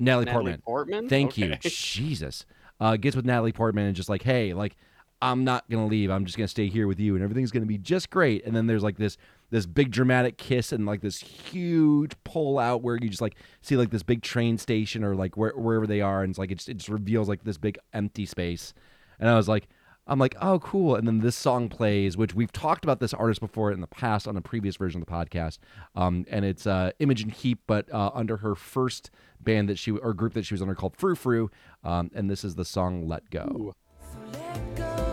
[0.00, 0.62] Natalie, Natalie Portman.
[0.62, 1.08] Portman?
[1.08, 1.54] thank you.
[1.60, 2.44] Jesus.
[2.80, 4.76] Uh, gets with Natalie Portman and just like hey like
[5.20, 6.10] I'm not gonna leave.
[6.10, 8.44] I'm just gonna stay here with you and everything's gonna be just great.
[8.44, 9.16] And then there's like this
[9.52, 13.76] this big dramatic kiss and like this huge pull out where you just like see
[13.76, 16.56] like this big train station or like where, wherever they are and it's like it
[16.56, 18.72] just, it just reveals like this big empty space
[19.20, 19.68] and I was like
[20.04, 20.96] I'm like, oh, cool.
[20.96, 24.26] And then this song plays, which we've talked about this artist before in the past
[24.26, 25.58] on a previous version of the podcast.
[25.94, 30.12] Um, and it's uh, Imogen Heap, but uh, under her first band that she or
[30.12, 31.50] group that she was under called Frou Frou.
[31.84, 33.76] Um, and this is the song "Let Go."
[34.12, 35.11] So let go,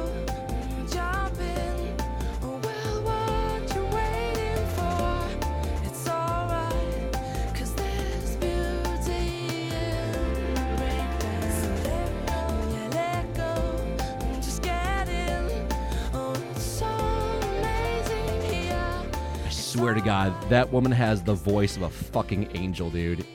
[19.79, 23.19] swear to God, that woman has the voice of a fucking angel, dude.
[23.19, 23.25] You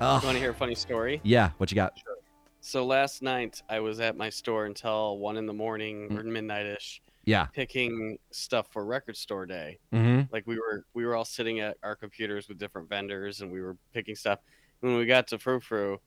[0.00, 1.20] want to hear a funny story?
[1.22, 1.50] yeah.
[1.58, 1.96] What you got?
[1.96, 2.16] Sure.
[2.60, 6.18] So last night I was at my store until one in the morning Mm.
[6.18, 7.44] or midnightish, Yeah.
[7.46, 9.78] picking stuff for record store day.
[9.92, 10.32] Mm-hmm.
[10.32, 13.60] Like we were we were all sitting at our computers with different vendors and we
[13.60, 14.40] were picking stuff.
[14.80, 16.00] When we got to Frou Frou,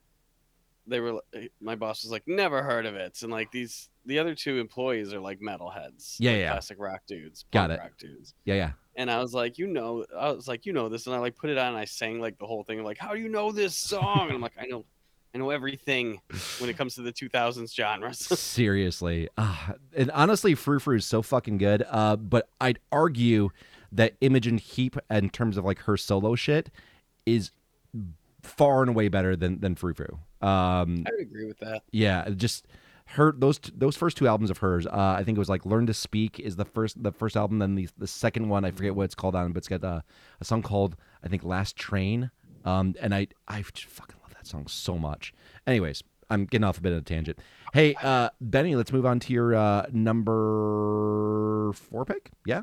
[0.86, 1.22] they were
[1.62, 5.13] my boss was like, "Never heard of it," and like these the other two employees
[5.13, 6.52] are like metalheads, Yeah, like yeah.
[6.52, 7.80] classic rock dudes, Got it.
[7.80, 8.34] rock dudes.
[8.44, 8.72] Yeah, yeah.
[8.95, 11.36] And I was like, you know, I was like, you know this, and I like
[11.36, 12.84] put it on and I sang like the whole thing.
[12.84, 14.27] like, how do you know this song?
[14.27, 14.86] And I'm like, I know,
[15.34, 16.21] I know everything
[16.60, 18.19] when it comes to the 2000s genres.
[18.39, 19.27] Seriously.
[19.38, 21.84] Ah, and honestly, Frou Frou is so fucking good.
[21.89, 23.49] Uh, but I'd argue
[23.91, 26.69] that Imogen Heap, in terms of like her solo shit,
[27.25, 27.51] is
[28.43, 30.19] far and away better than than Frou Frou.
[30.41, 31.81] Um, I would agree with that.
[31.91, 32.65] yeah, just
[33.10, 34.86] her those t- those first two albums of hers.
[34.88, 37.60] Uh, I think it was like "Learn to Speak" is the first the first album.
[37.60, 40.02] Then the the second one, I forget what it's called on, but it's got uh,
[40.41, 42.32] a song called I think "Last Train."
[42.65, 45.34] Um, and I I just fucking love that song so much.
[45.68, 47.39] Anyways, I'm getting off a bit of a tangent.
[47.74, 52.32] Hey, uh, Benny, let's move on to your uh, number four pick.
[52.46, 52.62] Yeah,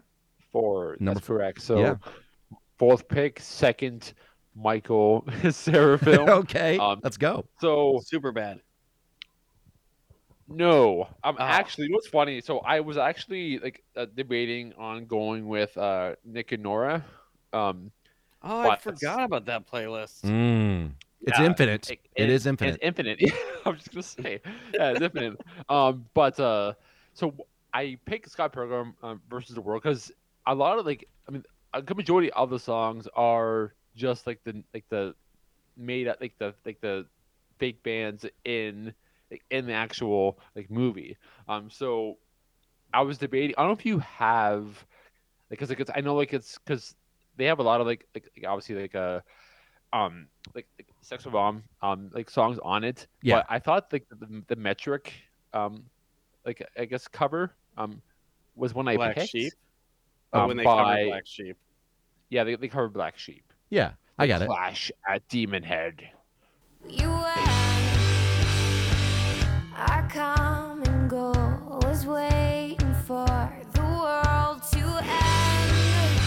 [0.51, 0.97] Four.
[1.01, 1.63] Number that's correct.
[1.63, 1.95] So yeah.
[2.79, 4.13] fourth pick, second,
[4.55, 6.29] Michael Cera film.
[6.29, 7.47] okay, Um, let's go.
[7.61, 8.61] So Super bad.
[10.49, 11.43] No, I'm Oh.
[11.43, 11.85] actually.
[11.85, 12.41] You know what's funny?
[12.41, 17.05] So I was actually like uh, debating on going with uh, Nick and Nora.
[17.53, 17.91] Um,
[18.45, 20.23] Oh, I forgot about that playlist.
[20.23, 20.91] Mm.
[21.21, 21.89] It's Yeah, infinite.
[21.91, 22.75] it- it is infinite.
[22.75, 23.21] It's infinite.
[23.65, 24.41] I'm just gonna say,
[24.75, 25.39] yeah, it's infinite.
[25.69, 26.75] Um, but uh,
[27.15, 27.35] so
[27.73, 30.11] I picked Scott Pilgrim um, versus the World because
[30.47, 34.41] a lot of like, I mean, a good majority of the songs are just like
[34.45, 35.15] the like the
[35.77, 37.07] made up like the like the
[37.61, 38.93] fake bands in
[39.33, 41.17] like, in the actual like movie.
[41.49, 42.19] Um, so
[42.95, 43.55] I was debating.
[43.59, 44.87] I don't know if you have
[45.51, 46.95] because like, it's I know like it's because
[47.37, 49.21] they have a lot of like like, like obviously like uh
[49.93, 53.37] um like, like sex bomb um like songs on it Yeah.
[53.37, 55.13] but i thought like the, the metric
[55.53, 55.85] um
[56.47, 58.01] like i guess cover um
[58.55, 59.53] was one i Black picked Sheep.
[60.33, 61.57] Oh, um, when they by, covered Black Sheep.
[62.31, 64.47] yeah they, they covered black sheep yeah, I got it.
[64.47, 66.03] clash at demon head
[66.89, 67.52] You and
[69.75, 71.33] I come and go,
[71.83, 73.27] was waiting for
[73.73, 76.21] the world to end.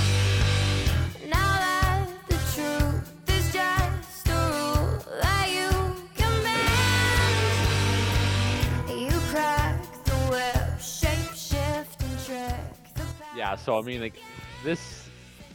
[1.30, 5.70] Now that the truth is just a rule that you
[6.16, 7.30] command,
[8.90, 12.56] you crack the whip, shape shift and trick
[13.36, 14.18] yeah so i mean like
[14.64, 15.10] this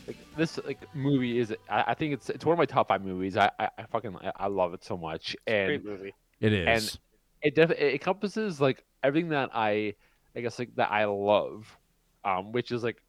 [0.07, 3.03] like this like movie is I, I think it's it's one of my top five
[3.03, 6.15] movies i i, I fucking I, I love it so much and Great movie.
[6.41, 6.99] It is.
[7.43, 9.95] It def- it encompasses like everything that I
[10.35, 11.77] I guess like that I love,
[12.25, 13.03] um, which is like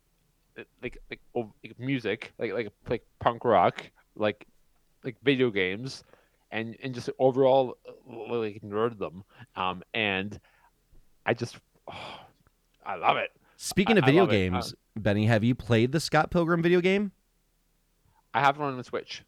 [0.81, 4.45] like like, oh, like music, like like like punk rock, like
[5.03, 6.03] like video games,
[6.51, 9.23] and and just overall uh, like nerd them.
[9.55, 10.39] Um, and
[11.25, 11.57] I just
[11.89, 11.93] oh,
[12.85, 13.29] I love it.
[13.57, 17.11] Speaking I- of video games, Benny, have you played the Scott Pilgrim video game?
[18.33, 19.23] I have it on the Switch.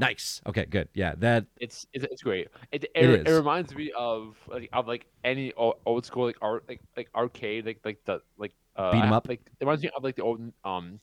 [0.00, 0.40] Nice.
[0.46, 0.88] Okay, good.
[0.94, 2.48] Yeah, that It's it's, it's great.
[2.72, 6.38] It it, It it reminds me of like of like any old, old school like
[6.40, 9.28] art like like arcade like like the like uh, Beat 'em up?
[9.28, 11.00] Like it reminds me of like the old um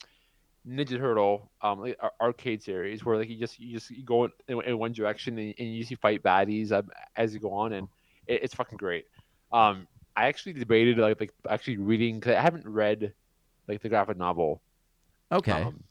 [0.67, 4.31] Ninja Turtle um like arcade series where like you just you just you go in,
[4.47, 7.87] in, one direction and, and you usually fight baddies um, as you go on and
[8.25, 9.05] it, it's fucking great.
[9.51, 13.13] Um, I actually debated like like actually reading because I haven't read
[13.67, 14.63] like the graphic novel
[15.31, 15.51] okay.
[15.51, 15.83] um,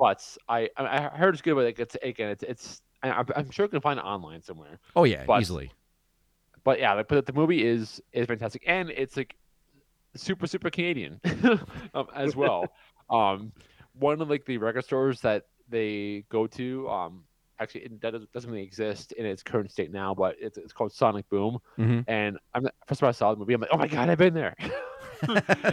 [0.00, 3.70] but I I heard it's good, but like it's again it's it's I'm, sure you
[3.70, 4.80] can find it online somewhere.
[4.96, 5.70] oh yeah, but- easily.
[6.62, 9.34] But yeah, like, but the movie is is fantastic, and it's like
[10.14, 11.20] super super Canadian
[11.94, 12.66] um, as well.
[13.10, 13.52] um,
[13.94, 17.24] one of like the record stores that they go to, um,
[17.58, 20.92] actually it doesn't doesn't really exist in its current state now, but it's it's called
[20.92, 21.58] Sonic Boom.
[21.78, 22.04] Mhm.
[22.08, 24.34] And I'm first time I saw the movie, I'm like, oh my god, I've been
[24.34, 24.54] there.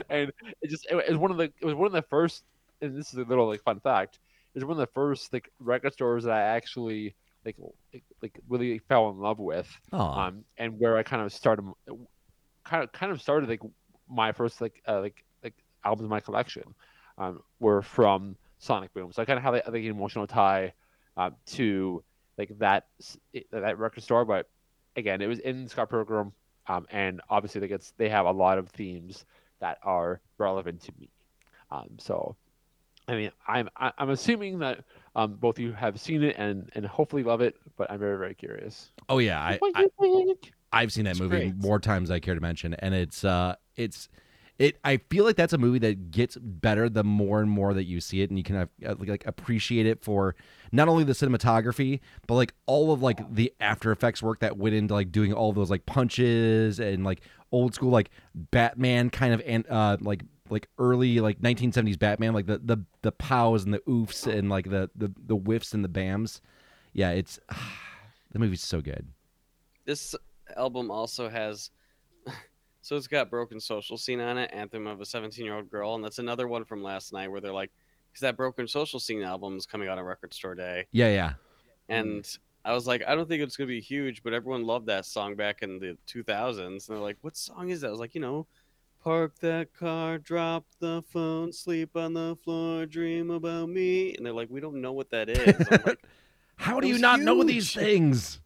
[0.09, 2.43] and it just it was one of the it was one of the first,
[2.81, 4.19] and this is a little like fun fact.
[4.53, 7.13] Was one of the first like record stores that I actually
[7.45, 7.55] like
[8.21, 10.27] like, really fell in love with Aw.
[10.27, 11.65] um, and where I kind of started,
[12.63, 13.61] kind of kind of started like
[14.09, 15.53] my first like uh, like like
[15.85, 16.63] albums in my collection,
[17.17, 19.11] um, were from Sonic Boom.
[19.11, 20.73] So I kind of have like, like an emotional tie,
[21.15, 22.03] um, to
[22.37, 22.87] like that
[23.51, 24.25] that record store.
[24.25, 24.49] But
[24.95, 26.33] again, it was in Scott Pilgrim,
[26.67, 29.23] um, and obviously like it's they have a lot of themes
[29.59, 31.09] that are relevant to me.
[31.69, 32.35] Um, so.
[33.07, 34.83] I mean, I'm I'm assuming that
[35.15, 38.17] um, both of you have seen it and, and hopefully love it, but I'm very
[38.17, 38.91] very curious.
[39.09, 40.53] oh yeah, I, What I you think?
[40.73, 41.55] I've seen that It's movie great.
[41.55, 44.09] more times than I care to mention, and it's uh, it's
[44.59, 44.77] it.
[44.83, 48.01] I feel like that's a movie that gets better the more and more that you
[48.01, 50.35] see it, and you can have, uh, like appreciate it for
[50.73, 54.75] not only the cinematography, but like all of like the After Effects work that went
[54.75, 57.21] into like doing all those like punches and like
[57.53, 62.45] old school like Batman kind of and uh like like early like 1970s Batman, like
[62.47, 65.89] the the the pows and the oofs and like the the the whiffs and the
[65.89, 66.41] bams.
[66.93, 67.39] Yeah, it's
[68.31, 69.07] the movie's so good.
[69.85, 70.15] This
[70.55, 71.71] album also has,
[72.81, 75.95] so it's got Broken Social Scene on it, Anthem of a 17 year old girl,
[75.95, 77.71] and that's another one from last night where they're like,
[78.11, 81.33] because that Broken Social Scene album is coming out on Record Store Day, Yeah, yeah.
[81.89, 82.25] and
[82.65, 85.35] I was like, I don't think it's gonna be huge, but everyone loved that song
[85.35, 87.87] back in the 2000s, and they're like, what song is that?
[87.87, 88.47] I was like, you know.
[89.07, 94.13] Park that car, drop the phone, sleep on the floor, dream about me.
[94.13, 95.65] And they're like, we don't know what that is.
[95.71, 96.03] I'm like,
[96.57, 98.41] How do you was not know these things?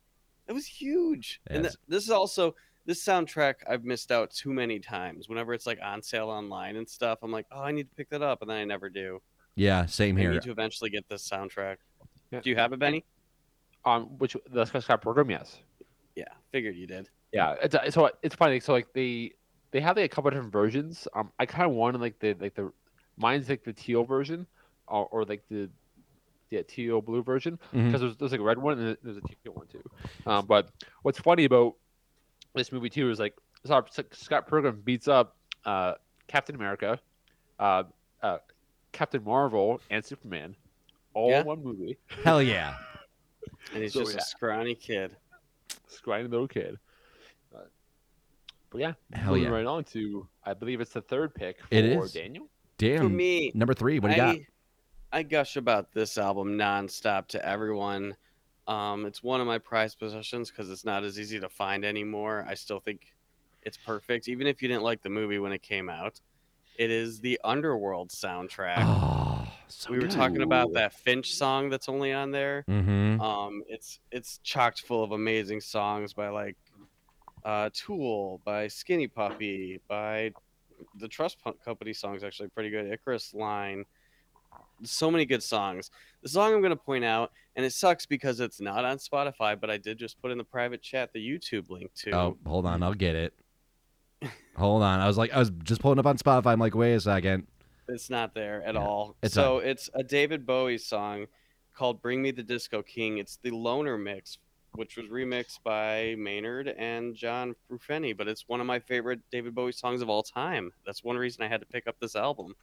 [0.48, 1.42] It was huge.
[1.48, 2.54] And th- this is also
[2.86, 5.28] this soundtrack I've missed out too many times.
[5.28, 8.12] Whenever it's like on sale online and stuff, I'm like, oh, I need to pick
[8.12, 9.20] that up, and then I never do.
[9.56, 10.32] Yeah, same I here.
[10.34, 11.78] need to eventually get this soundtrack.
[12.30, 12.42] Yeah.
[12.42, 13.04] Do you have it, Benny?
[13.84, 15.58] Um, which the Scott Pilgrim, yes.
[16.16, 17.10] Yeah, figured you did.
[17.34, 18.60] Yeah, it's uh, so it's funny.
[18.60, 19.32] So like they
[19.72, 21.08] they have like a couple different versions.
[21.14, 22.72] Um, I kind of wanted like the like the
[23.18, 24.46] mine's like the teal version,
[24.88, 25.70] or, or like the
[26.50, 29.54] yeah teal blue version because there's there's like a red one and there's a teal
[29.54, 29.84] one too.
[30.26, 30.70] Um, but
[31.04, 31.76] what's funny about
[32.54, 35.94] this movie too is like Scott Scott Pilgrim beats up uh
[36.28, 37.00] Captain America,
[37.60, 37.84] uh,
[38.22, 38.38] uh
[38.92, 40.56] Captain Marvel and Superman,
[41.14, 41.42] all Yeah.
[41.42, 41.98] in one movie.
[42.24, 42.76] Hell yeah.
[43.74, 44.20] And he's So, just yeah.
[44.20, 45.16] a scrawny kid.
[45.88, 46.78] scrawny little kid.
[48.72, 49.50] But, but yeah, Hell moving yeah.
[49.50, 52.14] right on to I believe it's the third pick for It is.
[52.14, 52.46] Daniel.
[52.46, 53.16] For Damn.
[53.16, 54.00] me, Number three.
[54.00, 54.42] What do you I, got?
[55.14, 58.16] I gush about this album nonstop to everyone.
[58.68, 62.46] Um, it's one of my prized possessions because it's not as easy to find anymore.
[62.48, 63.14] I still think
[63.64, 66.20] it's perfect, even if you didn't like the movie when it came out.
[66.78, 68.78] It is the Underworld soundtrack.
[68.80, 72.64] Oh, so we were talking about that Finch song that's only on there.
[72.70, 73.22] Mm-hmm.
[73.22, 76.56] Um, it's it's chocked full of amazing songs by like
[77.46, 80.32] uh, Tool, by Skinny Puppy, by
[81.00, 82.92] the Trust Company songs actually pretty good.
[82.92, 83.86] Icarus Line,
[84.84, 85.92] so many good songs.
[86.24, 89.70] The song I'm gonna point out, and it sucks because it's not on Spotify, but
[89.70, 92.12] I did just put in the private chat the YouTube link to.
[92.12, 92.82] Oh, hold on.
[92.84, 93.34] I'll get it.
[94.56, 95.00] Hold on.
[95.00, 96.52] I was like, I was just pulling up on Spotify.
[96.54, 97.48] I'm like, wait a second.
[97.88, 99.16] It's not there at Yeah, all.
[99.22, 101.26] it's so it's a David Bowie song
[101.74, 104.38] called "Bring Me the Disco King." It's the Loner mix,
[104.74, 108.18] which was remixed by Maynard and John Frusciante.
[108.18, 110.72] But it's one of my favorite David Bowie songs of all time.
[110.86, 112.56] That's one reason I had to pick up this album.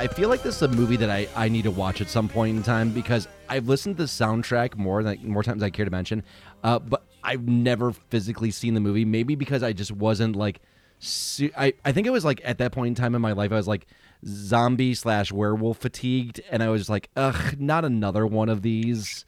[0.00, 2.26] I feel like this is a movie that I, I need to watch at some
[2.26, 5.70] point in time because I've listened to the soundtrack more than more times than I
[5.70, 6.22] care to mention,
[6.64, 9.04] uh, but I've never physically seen the movie.
[9.04, 10.62] Maybe because I just wasn't like,
[11.00, 13.52] su- I I think it was like at that point in time in my life
[13.52, 13.88] I was like
[14.24, 19.26] zombie slash werewolf fatigued, and I was like, ugh, not another one of these.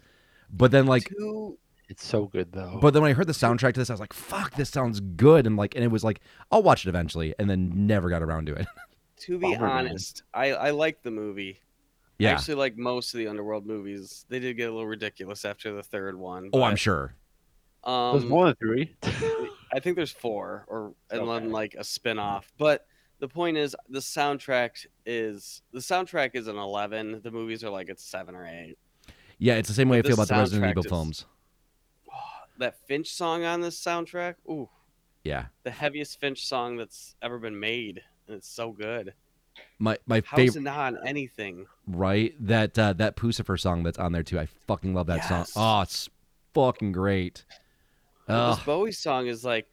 [0.51, 1.59] But then like Two,
[1.91, 2.79] It's so good though.
[2.81, 5.01] But then when I heard the soundtrack to this, I was like, "Fuck, this sounds
[5.01, 8.23] good!" And like, and it was like, I'll watch it eventually, and then never got
[8.23, 8.67] around to it.
[9.23, 11.59] to be Bummer, honest, I I like the movie.
[11.61, 12.31] I yeah.
[12.33, 14.25] actually like most of the underworld movies.
[14.29, 16.51] They did get a little ridiculous after the third one.
[16.53, 17.15] Oh, I'm but, sure.
[17.85, 18.95] There's Um, more than three.
[19.75, 21.41] I think there's four, or and Okay.
[21.41, 22.53] then like a spin-off.
[22.59, 22.87] But
[23.19, 27.21] the point is, the soundtrack is the soundtrack is an eleven.
[27.23, 28.77] The movies are like it's seven or eight.
[29.39, 31.27] Yeah, it's the same way I feel about the Resident Evil is- films.
[32.59, 34.69] That Finch song on this soundtrack, ooh,
[35.25, 39.15] Yeah, the heaviest Finch song that's ever been made, and it's so good.
[39.79, 41.67] my my favorite, it not on anything?
[41.87, 42.35] right?
[42.41, 44.39] That uh, that Puscifer song that's on there too.
[44.39, 45.53] I fucking love that Yes.
[45.53, 45.79] song.
[45.79, 46.09] Oh, it's
[46.55, 47.45] fucking great.
[48.29, 49.67] This Bowie song is like,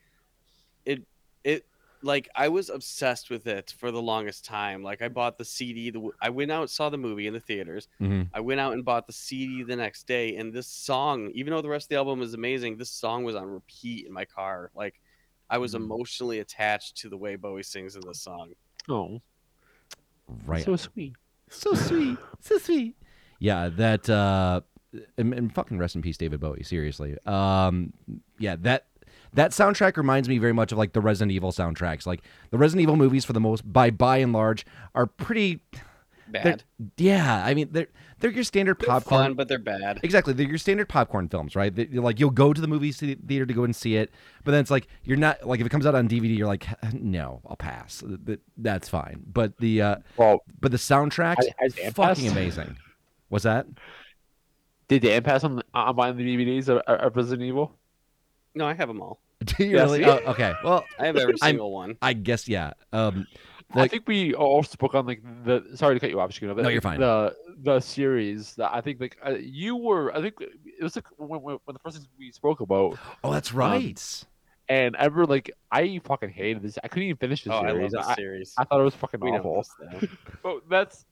[0.85, 1.03] it
[1.43, 1.65] it
[2.01, 4.83] like I was obsessed with it for the longest time.
[4.83, 5.91] Like I bought the CD.
[5.91, 7.87] The I went out saw the movie in the theaters.
[8.01, 8.29] Mhm.
[8.33, 11.61] I went out and bought the CD the next day, and this song, even though
[11.61, 14.71] the rest of the album is amazing, this song was on repeat in my car.
[14.75, 14.99] Like
[15.49, 15.77] I was Mm.
[15.77, 18.51] emotionally attached to the way Bowie sings in this song.
[18.87, 19.21] oh,
[20.45, 20.63] Right.
[20.63, 21.13] so sweet.
[21.49, 22.95] so sweet, so sweet.
[23.39, 24.61] Yeah, that uh,
[25.17, 26.63] and, and fucking rest in peace, David Bowie.
[26.63, 27.93] Seriously, um,
[28.37, 28.85] yeah that
[29.33, 32.05] that soundtrack reminds me very much of like the Resident Evil soundtracks.
[32.05, 35.61] Like the Resident Evil movies, for the most by by and large, are pretty.
[36.31, 36.63] They're- Bad,
[36.97, 37.87] Yeah, I mean they're
[38.19, 39.23] they're your standard They're popcorn.
[39.27, 40.01] fun, but they're bad.
[40.03, 41.73] Exactly, they're your standard popcorn films, right?
[41.75, 44.11] That you're like you'll go to the movie theater to go and see it,
[44.43, 46.67] but then it's like you're not like if it comes out on DVD, you're like,
[46.93, 48.03] no, I'll pass.
[48.57, 49.23] That's fine.
[49.25, 52.31] But the uh, Well, but the soundtrack Has- has fucking passed?
[52.35, 52.77] amazing.
[53.29, 53.67] What's that?
[54.87, 57.75] did Dan pass on on buying the DVDs of, of Resident Evil?
[58.55, 59.19] No, I have them all.
[59.45, 59.99] Do you Yeah, really?
[60.03, 60.09] see?
[60.09, 60.53] Oh, okay.
[60.63, 61.97] Well, I have every I'm- single one.
[62.01, 62.73] I guess yeah.
[62.91, 63.27] Um,
[63.75, 65.63] I think we also spoke on like the.
[65.75, 66.99] Sorry to cut you off, Shakuna, but No, you're fine.
[66.99, 70.15] The the series that I think like uh, you were.
[70.15, 73.31] I think it was like when, when, when the first things we spoke about, oh,
[73.31, 74.25] that's right.
[74.69, 76.77] and ever like I fucking hated this.
[76.83, 77.91] I couldn't even finish the Oh, I love series.
[77.91, 78.53] this I, series.
[78.57, 79.55] I thought it was fucking we know awful.
[79.57, 80.07] this, though.
[80.43, 81.05] But that's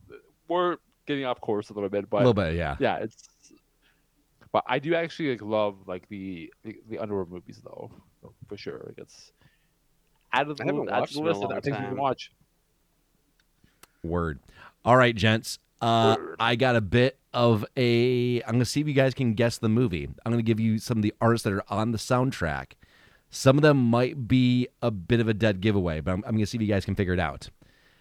[0.47, 2.75] we're getting off course a little bit, a but little bit, yeah.
[2.79, 3.29] yeah, it's.
[4.51, 7.91] But I do actually like love like the the, the underworld movies though,
[8.47, 8.81] for sure.
[8.87, 9.31] Like it's
[10.33, 11.61] add to the, I haven't add watched to the them in a list of long
[11.61, 11.97] things you can time.
[11.97, 12.31] watch.
[14.07, 14.39] Word.
[14.85, 15.59] All right, gents.
[15.81, 18.41] Uh, I got a bit of a.
[18.43, 20.07] I'm gonna see if you guys can guess the movie.
[20.25, 22.73] I'm gonna give you some of the artists that are on the soundtrack.
[23.29, 26.45] Some of them might be a bit of a dead giveaway, but I'm, I'm gonna
[26.45, 27.49] see if you guys can figure it out.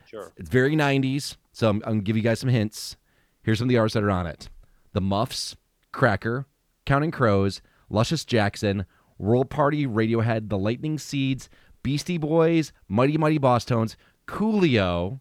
[0.06, 0.32] Sure.
[0.36, 2.96] It's very 90s, so I'm, I'm gonna give you guys some hints.
[3.42, 4.48] Here's some of the artists that are on it:
[4.92, 5.56] The Muffs,
[5.92, 6.46] Cracker,
[6.86, 8.86] Counting Crows, Luscious Jackson,
[9.18, 11.50] World Party, Radiohead, The Lightning Seeds,
[11.82, 15.20] Beastie Boys, Mighty Mighty Bosstones, Coolio,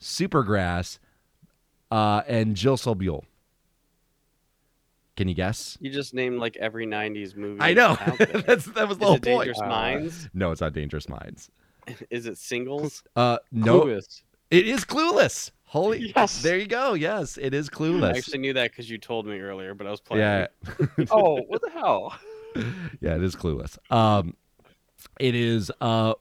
[0.00, 0.98] Supergrass,
[1.90, 3.24] uh, and Jill Sobule.
[5.16, 5.76] Can you guess?
[5.80, 7.60] You just named like every '90s movie.
[7.60, 7.96] I know.
[8.46, 9.24] That's that was the Is whole it point.
[9.24, 10.28] Dangerous Uh, Minds?
[10.32, 11.50] No, it's not Dangerous Minds.
[12.10, 13.02] Is it singles?
[13.16, 14.22] Uh, no, Clueless.
[14.50, 15.50] it is Clueless.
[15.64, 16.42] Holy, Yes.
[16.42, 16.92] there you go.
[16.94, 18.14] Yes, it is Clueless.
[18.14, 20.22] I actually knew that because you told me earlier, but I was playing.
[20.22, 20.46] yeah,
[21.10, 22.14] oh, what the hell?
[23.00, 23.76] yeah, it is Clueless.
[23.92, 24.34] Um,
[25.18, 26.14] it is uh,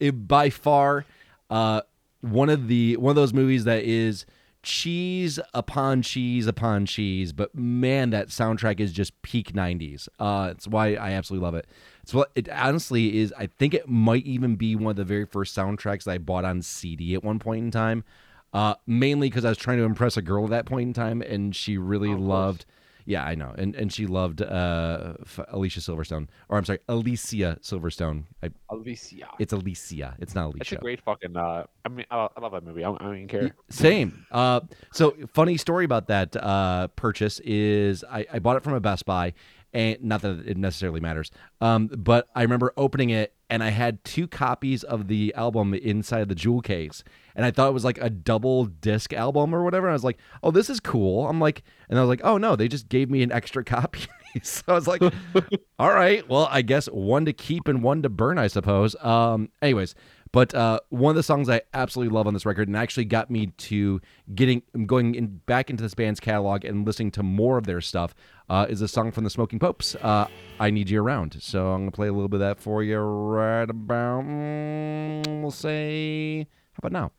[0.00, 1.04] it, by far
[1.50, 1.80] uh
[2.24, 4.24] one of the one of those movies that is
[4.62, 7.32] cheese upon cheese upon cheese.
[7.32, 10.08] But man, that soundtrack is just peak '90s.
[10.18, 11.66] Uh, it's why I absolutely love it.
[12.02, 13.32] It's what it honestly is.
[13.36, 16.62] I think it might even be one of the very first soundtracks I bought on
[16.62, 18.04] CD at one point in time.
[18.52, 21.22] Uh, mainly because I was trying to impress a girl at that point in time,
[21.22, 22.64] and she really loved.
[22.64, 22.74] course.
[23.06, 25.14] Yeah, I know, and and she loved uh,
[25.48, 28.24] Alicia Silverstone, or I'm sorry, Alicia Silverstone.
[28.42, 29.28] I, Alicia.
[29.38, 30.16] it's Alicia.
[30.18, 30.60] It's not Alicia.
[30.60, 31.36] It's a great fucking.
[31.36, 32.82] Uh, I mean, I, I love that movie.
[32.82, 33.54] I don't, I don't even care.
[33.68, 34.24] Same.
[34.30, 34.60] Uh,
[34.92, 39.04] so funny story about that uh, purchase is I, I bought it from a Best
[39.04, 39.34] Buy,
[39.74, 41.30] and not that it necessarily matters.
[41.60, 46.28] Um, but I remember opening it, and I had two copies of the album inside
[46.28, 47.04] the jewel case,
[47.36, 49.86] and I thought it was like a double disc album or whatever.
[49.86, 52.36] And I was like, "Oh, this is cool." I'm like, and I was like, "Oh
[52.36, 54.08] no, they just gave me an extra copy."
[54.42, 55.02] so I was like,
[55.78, 59.50] "All right, well, I guess one to keep and one to burn, I suppose." Um,
[59.62, 59.94] anyways.
[60.34, 63.30] But uh, one of the songs I absolutely love on this record, and actually got
[63.30, 64.00] me to
[64.34, 68.16] getting going in, back into this band's catalog and listening to more of their stuff,
[68.48, 69.94] uh, is a song from the Smoking Popes.
[69.94, 70.26] Uh,
[70.58, 71.36] I need you around.
[71.40, 74.24] So I'm gonna play a little bit of that for you right about.
[74.24, 77.12] mm, we'll say, how about now?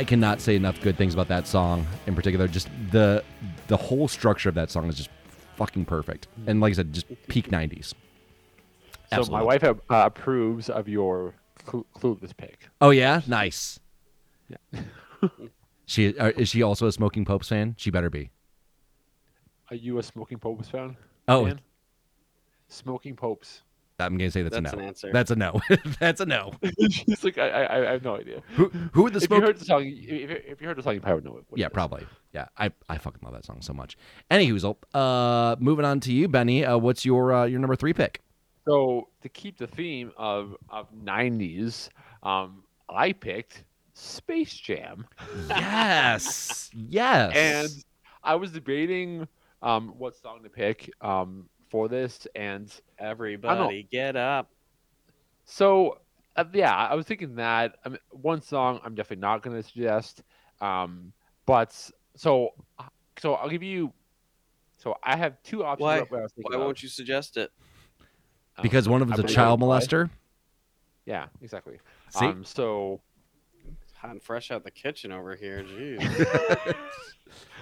[0.00, 2.48] I cannot say enough good things about that song in particular.
[2.48, 3.22] Just the
[3.66, 5.10] the whole structure of that song is just
[5.56, 6.26] fucking perfect.
[6.46, 7.92] And like I said, just peak '90s.
[9.12, 11.34] So my wife uh, approves of your
[11.66, 12.70] clu- clueless pick.
[12.80, 13.78] Oh yeah, nice.
[14.48, 14.80] Yeah.
[15.84, 17.74] she uh, is she also a Smoking Popes fan?
[17.76, 18.30] She better be.
[19.68, 20.96] Are you a Smoking Popes fan?
[21.28, 21.44] Oh.
[21.44, 21.60] Dan?
[22.68, 23.60] Smoking Popes.
[24.00, 24.82] I'm gonna say that's, That's a no.
[24.82, 25.10] an answer.
[25.12, 25.60] That's a no.
[26.00, 26.52] that's a no.
[26.90, 28.42] She's like, I, I, I have no idea.
[28.56, 30.82] Who who would the if you heard the song, if you, if you heard the
[30.82, 31.44] song, you probably know it.
[31.48, 32.06] what it Yeah, probably.
[32.32, 33.96] Yeah, I, I fucking love that song so much.
[34.30, 36.64] Anywho, uh, moving on to you, Benny.
[36.64, 38.20] Uh, what's your uh, your number three pick?
[38.66, 41.88] So to keep the theme of of '90s,
[42.22, 45.06] um, I picked Space Jam,
[45.48, 47.32] Yes, yes.
[47.34, 47.84] and
[48.22, 49.26] I was debating
[49.62, 54.50] um what song to pick um for this, and Everybody, get up.
[55.46, 55.98] So,
[56.36, 57.76] uh, yeah, I was thinking that.
[57.84, 60.22] I mean, one song I'm definitely not going to suggest.
[60.60, 61.12] Um,
[61.46, 61.72] but
[62.16, 62.50] so,
[63.18, 63.92] so I'll give you.
[64.76, 65.82] So I have two options.
[65.84, 66.00] Why?
[66.00, 67.50] what I was why won't you suggest it?
[68.56, 69.78] Um, because one of them's a child that's why.
[69.78, 70.10] molester.
[71.06, 71.78] Yeah, exactly.
[72.10, 72.26] See?
[72.26, 73.00] Um, so
[73.96, 75.62] Hot and fresh out the kitchen over here.
[75.62, 76.00] Jeez.
[76.66, 76.74] I'm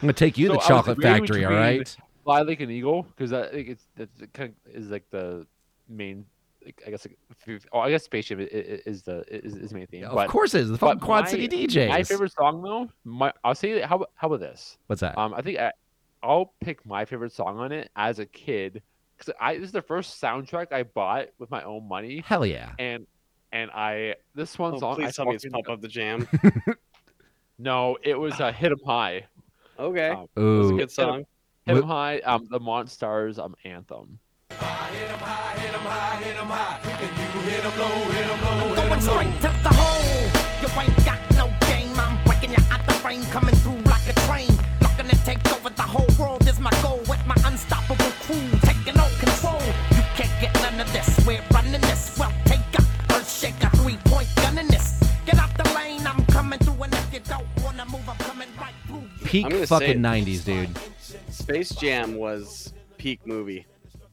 [0.03, 1.45] gonna take you So to I the chocolate factory.
[1.45, 1.97] All between- right.
[2.29, 5.47] Fly like an eagle because I think it's that kind of is like the
[5.89, 6.27] main.
[6.65, 7.07] Like, I guess.
[7.47, 10.03] Like, oh, I guess spaceship i- i- is the is, is the main theme.
[10.03, 10.69] Yeah, but of course it is.
[10.71, 11.89] The fucking Quad my- City DJs.
[11.89, 14.77] my favorite song though, my I'll say how about- how about this?
[14.89, 15.17] What's that?
[15.17, 15.73] Um, I think I,
[16.23, 18.83] I'll pick my favorite song on it as a kid
[19.17, 22.73] because I this is the first soundtrack I bought with my own money, Hell yeah.
[22.79, 23.07] and
[23.53, 24.93] and I this one Oh, song.
[24.93, 26.29] I please tell me it's fucking- Pump Up the Jam.
[27.59, 29.25] No, it was a uh, Hit 'Em High.
[29.79, 30.11] Okay.
[30.11, 31.25] Um, It was a good song.
[31.69, 32.19] Hit 'Em Wh- High.
[32.21, 34.19] Um, the Monstars um anthem.
[37.69, 40.31] Going straight to the hole.
[40.63, 41.93] You ain't got no game.
[41.99, 44.49] I'm breaking you out the frame, coming through like a train.
[44.81, 47.01] Looking to take over the whole world is my goal.
[47.09, 49.61] With my unstoppable crew, taking all control.
[49.93, 51.09] You can't get none of this.
[51.27, 52.17] We're running this.
[52.19, 52.83] Well, take a
[53.15, 54.99] earth shaker, three point gun in this.
[55.27, 56.07] Get out the lane.
[56.07, 59.05] I'm coming through, and if you don't wanna move, I'm coming right through.
[59.25, 59.99] peak I'm gonna say fucking it.
[60.01, 60.71] '90s, dude.
[61.49, 63.65] Space Jam was peak movie.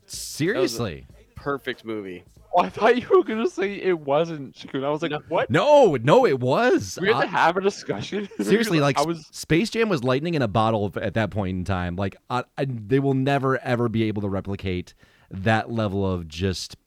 [0.06, 1.06] Seriously.
[1.36, 2.24] Perfect movie.
[2.56, 4.56] Oh, I thought you were gonna say it wasn't.
[4.56, 4.86] Shakun.
[4.86, 5.50] I was like, what?
[5.50, 6.98] No, no, it was.
[7.02, 8.30] We had I- to have a discussion.
[8.42, 9.28] Seriously, like I S- was.
[9.32, 11.98] Space Jam was lightning in a bottle at that point in time.
[11.98, 14.94] Like I, I, they will never ever be able to replicate
[15.30, 16.78] that level of just,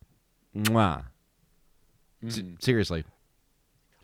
[0.56, 1.04] mwah.
[2.26, 2.62] S- Mhm.
[2.62, 3.04] seriously.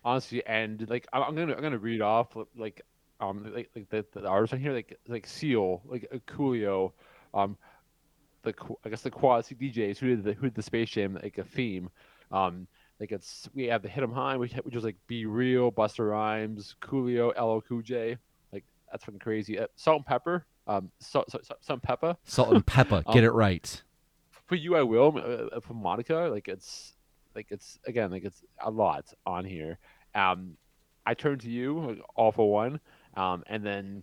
[0.05, 2.82] honestly and like I'm, I'm gonna i'm gonna read off like
[3.31, 6.93] um like, like the, the artists on here like like seal like uh, coolio
[7.33, 7.57] um
[8.43, 8.55] the
[8.85, 11.39] i guess the quad C djs who did the who did the space jam like
[11.39, 11.91] a theme.
[12.31, 12.66] Um
[13.01, 16.09] like it's we have the hit 'em high which, which was like be real Busta
[16.09, 18.16] Rhymes coolio LL Cool J.
[18.53, 19.59] Like that's fucking crazy.
[19.59, 22.16] Uh, Salt-N-Pepa um salt, salt, salt and pepper.
[22.25, 23.83] Salt-N-Pepa, Um, get it right.
[24.47, 26.95] for you i will uh, for monica like it's
[27.35, 29.79] like it's again like it's a lot on here.
[30.14, 30.57] Um
[31.07, 32.81] i turn to you like, all for one
[33.17, 34.03] um and then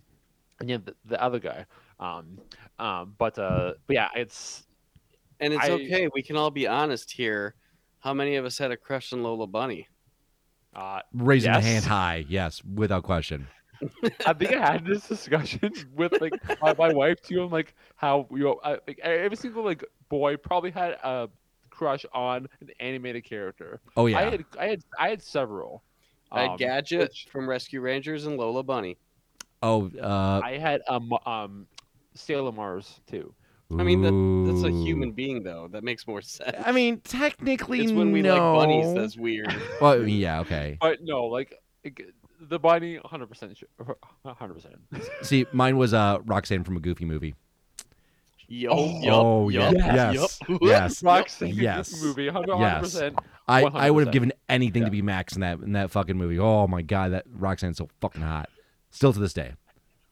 [0.60, 1.64] and then the, the other guy
[2.00, 2.38] um
[2.78, 4.64] um but uh but yeah it's
[5.40, 6.08] And it's I- okay.
[6.14, 7.54] We can all be honest here.
[8.00, 9.88] How many of us had a crush on Lola Bunny?
[10.74, 13.48] uh Raising the hand high, yes, without question.
[14.26, 16.32] i think i had this discussion with like
[16.62, 20.36] my, my wife too i'm like how you know I, like every single like boy
[20.36, 21.28] probably had a
[21.70, 24.18] crush on an animated character Oh yeah.
[24.18, 25.82] i had i had i had several
[26.32, 28.98] I had um, Gadget which- from Rescue Rangers and Lola Bunny.
[29.62, 31.66] oh, uh, I had um um
[32.14, 33.34] Sailor Mars too.
[33.78, 35.68] I mean, that, that's a human being, though.
[35.68, 36.56] That makes more sense.
[36.64, 38.34] I mean, technically, it's when we no.
[38.34, 39.54] like bunnies that's weird.
[39.80, 40.76] Well, yeah, okay.
[40.80, 43.58] But no, like like, the bunny, hundred percent,
[44.24, 44.74] hundred percent.
[45.22, 47.34] See, mine was uh Roxanne from a Goofy movie.
[48.48, 50.58] Yo, Oh, yup, oh, yup, yes, yup.
[50.62, 51.02] yes.
[51.02, 52.02] Roxanne, Yes.
[52.02, 52.80] movie, 100%, Yes.
[52.80, 53.18] percent.
[53.48, 54.86] I, I would have given anything Yeah.
[54.86, 56.38] to be Max in that in that fucking movie.
[56.38, 58.48] Oh my god, that Roxanne's so fucking hot.
[58.90, 59.52] Still to this day.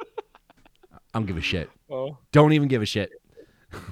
[0.01, 1.69] I don't give a shit.
[1.91, 3.11] Oh, Don't even give a shit.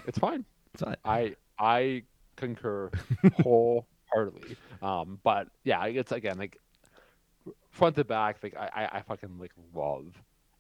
[0.07, 0.45] it's fine.
[0.75, 2.05] It's not- I I
[2.37, 2.91] concur
[3.43, 4.57] wholeheartedly.
[4.81, 6.57] Um, but yeah, it's again like
[7.71, 8.39] front to back.
[8.43, 10.07] Like I I, I fucking like love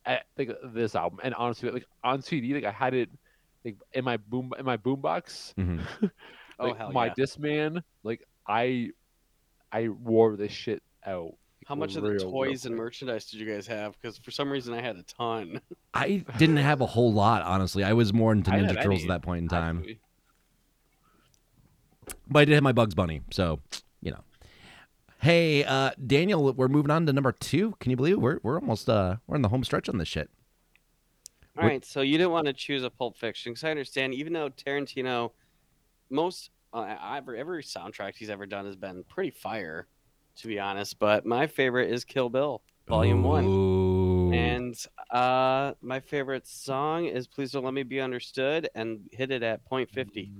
[0.06, 1.20] eh, like this album.
[1.22, 3.08] And honestly, like on CD, like I had it
[3.64, 5.54] like in my boom in my boombox.
[5.59, 6.11] Mhm.
[6.61, 7.14] Oh, hell my yeah.
[7.16, 8.90] Discman, like I
[9.70, 11.34] I wore this shit out.
[11.66, 13.94] How much of the real, real toys and merchandise did you guys have?
[14.00, 15.61] Because for some reason I had a ton.
[15.94, 17.84] I didn't have a whole lot, honestly.
[17.84, 19.78] I was more into I Ninja Turtles any, at that point in time.
[19.78, 20.00] actually.
[22.26, 23.61] But I did have my Bugs Bunny, so
[24.00, 24.20] you know.
[25.20, 27.74] Hey, uh, Daniel, we're moving on to number two.
[27.80, 28.20] Can you believe it?
[28.20, 30.30] we're we're almost uh we're in the home stretch on this shit.
[31.59, 34.32] All right, so you didn't want to choose a Pulp Fiction because I understand, even
[34.32, 35.32] though Tarantino,
[36.09, 39.88] most uh, every every soundtrack he's ever done has been pretty fire,
[40.36, 41.00] to be honest.
[41.00, 44.76] But my favorite is Kill Bill Volume One, and
[45.11, 49.64] uh, my favorite song is "Please Don't Let Me Be Understood" and hit it at
[49.64, 50.30] point fifty.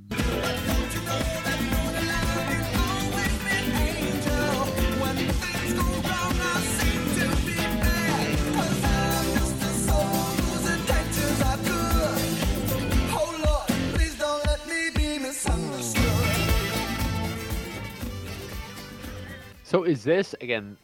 [19.69, 20.79] So is this again?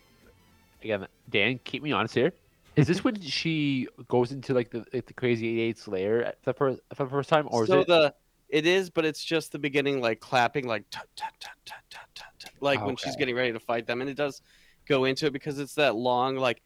[0.83, 2.35] Again, Dan, keep me honest here.
[2.77, 6.51] Is this when she goes into like the like the crazy eight eights layer for
[6.51, 7.89] the first for the first time, or so is it?
[7.89, 8.15] the
[8.51, 12.95] it is, but it's just the beginning, like clapping, like tut, tut, tut, like when
[12.97, 14.43] she's getting ready to fight them, and it does
[14.87, 16.61] go into it because it's that long, like,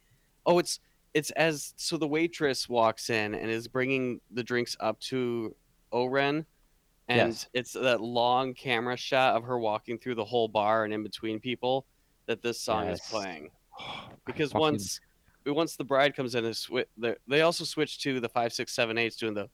[0.44, 0.80] oh, it's
[1.14, 5.54] it's as so the waitress walks in and is bringing the drinks up to
[5.92, 6.44] Oren,
[7.06, 7.48] and Yes.
[7.54, 11.38] it's that long camera shot of her walking through the whole bar and in between
[11.38, 11.86] people
[12.28, 13.50] that this song is playing
[14.26, 15.00] because fucking- once
[15.46, 18.72] once the bride comes in, it's swi- they they also switch to the five six
[18.74, 19.48] seven eights doing the.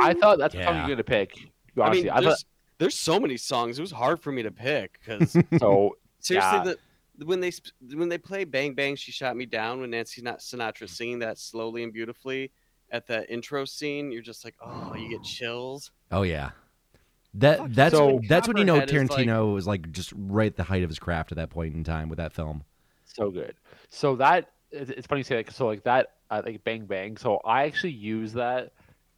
[0.00, 0.80] I thought that's the song Yeah.
[0.86, 1.32] you're gonna pick.
[1.76, 2.44] I Honestly, mean, I, there's,
[2.78, 3.78] there's so many songs.
[3.78, 5.96] It was hard for me to pick because so.
[6.18, 6.74] seriously, Yeah.
[7.16, 7.52] the when they
[7.94, 9.80] when they play "Bang Bang," she shot me down.
[9.80, 10.90] When Nancy not Sinatra mm.
[10.90, 12.50] singing that slowly and beautifully
[12.90, 15.90] at that intro scene, you're just like, oh, you get chills.
[16.10, 16.50] Oh yeah.
[17.34, 20.46] That that's so when, that's when you know is like- Tarantino was like just right
[20.46, 22.64] at the height of his craft at that point in time with that film.
[23.04, 23.54] so good.
[23.90, 25.46] So that it's it's funny you say that.
[25.46, 27.16] 'cause So like that, uh, like bang bang.
[27.16, 28.72] So I actually use that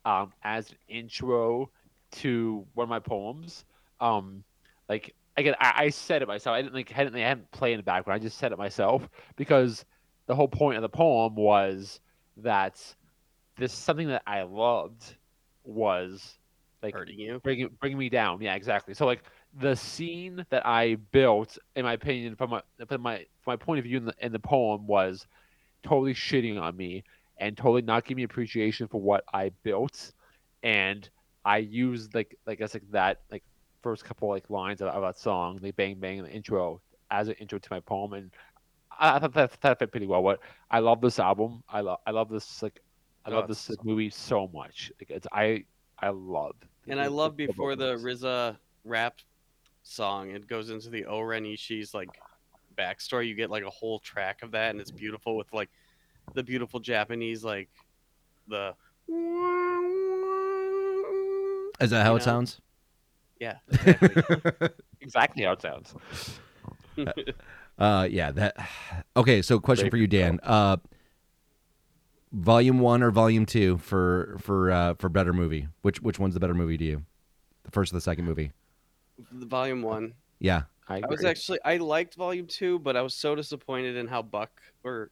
[0.04, 1.70] um, as an intro
[2.12, 3.64] to one of my poems.
[4.00, 4.42] Um,
[4.88, 6.54] like again, I, I said it myself.
[6.54, 8.20] I didn't like hadn't I hadn't played in the background.
[8.20, 9.84] I just said it myself because
[10.26, 12.00] the whole point of the poem was
[12.38, 12.82] that
[13.56, 15.14] this something that I loved
[15.64, 16.38] was
[16.82, 17.40] like Hurting you.
[17.42, 18.40] bringing bringing me down.
[18.40, 18.94] Yeah, exactly.
[18.94, 19.22] So like
[19.58, 23.78] the scene that I built, in my opinion, from my from my from my point
[23.78, 25.26] of view in the in the poem was
[25.82, 27.04] totally shitting on me
[27.38, 30.12] and totally not giving me appreciation for what I built.
[30.62, 31.08] And
[31.44, 33.42] I used like like I guess like that like
[33.82, 37.34] first couple like lines of, of that song, the bang bang the intro as an
[37.34, 38.30] intro to my poem and
[38.98, 40.22] I, I thought that, that fit pretty well.
[40.22, 41.62] What I love this album.
[41.68, 42.80] I love I love this like
[43.24, 44.92] I love this movie so much.
[45.00, 45.64] Like it's I
[46.01, 46.57] I love
[46.88, 48.22] And I love the before the vocals.
[48.22, 49.18] RZA rap
[49.82, 52.09] song, it goes into the Oren Ishii's like
[52.76, 53.28] backstory.
[53.28, 55.70] You get like a whole track of that, and it's beautiful with like
[56.34, 57.68] the beautiful Japanese like
[58.48, 58.74] the.
[61.80, 62.24] Is that how You it know?
[62.24, 62.61] sounds?
[63.38, 64.68] Yeah, exactly.
[65.01, 65.94] exactly how it sounds.
[67.78, 68.30] Uh, yeah.
[68.30, 68.57] That.
[69.16, 69.40] Okay.
[69.40, 70.38] So, question Great for you, Dan.
[70.42, 70.76] Uh,
[72.32, 75.68] volume one or volume two for for uh, for better movie?
[75.82, 77.02] Which which one's the better movie to you?
[77.64, 78.52] The first or the second movie?
[79.32, 80.14] the volume one.
[80.38, 80.62] Yeah.
[80.88, 84.22] I, I was actually I liked volume two, but I was so disappointed in how
[84.22, 84.50] Buck
[84.82, 85.10] or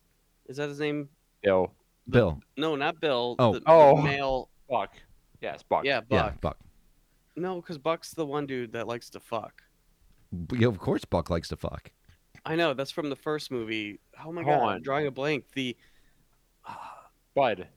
[0.49, 1.09] is that his name?
[1.43, 1.73] Bill.
[2.09, 2.41] Bill.
[2.57, 3.37] No, not Bill.
[3.39, 3.53] Oh.
[3.53, 3.97] the, the Oh.
[4.01, 4.49] male.
[4.69, 4.95] Buck.
[5.41, 5.85] Yes, Buck.
[5.85, 6.11] Yeah, Buck.
[6.11, 6.33] Yeah.
[6.41, 6.57] Buck.
[7.37, 9.63] No, because Buck's the one dude that likes to fuck.
[10.53, 11.91] Yeah, of course, Buck likes to fuck.
[12.45, 14.01] I know that's from the first movie.
[14.25, 14.75] Oh my Hold god, on.
[14.77, 15.45] I'm drawing a blank.
[15.55, 15.77] The
[17.39, 17.69] Bud.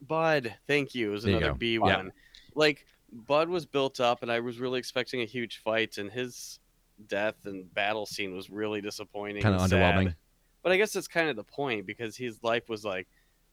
[0.00, 1.58] Bud, thank you, is There another go.
[1.58, 1.78] B Yeah.
[1.80, 2.12] one.
[2.54, 6.58] Like Bud was built up, and I was really expecting a huge fight, and his
[7.06, 9.42] death and battle scene was really disappointing.
[9.42, 10.14] Kind of underwhelming.
[10.62, 13.06] But I guess that's kind of the point because his life was like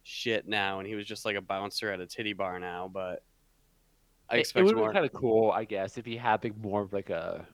[0.04, 2.90] shit now, and he was just like a bouncer at a titty bar now.
[2.92, 3.24] But
[4.30, 4.88] I It- it, would have more.
[4.90, 7.48] been kind of cool, I guess, if he had like more of like a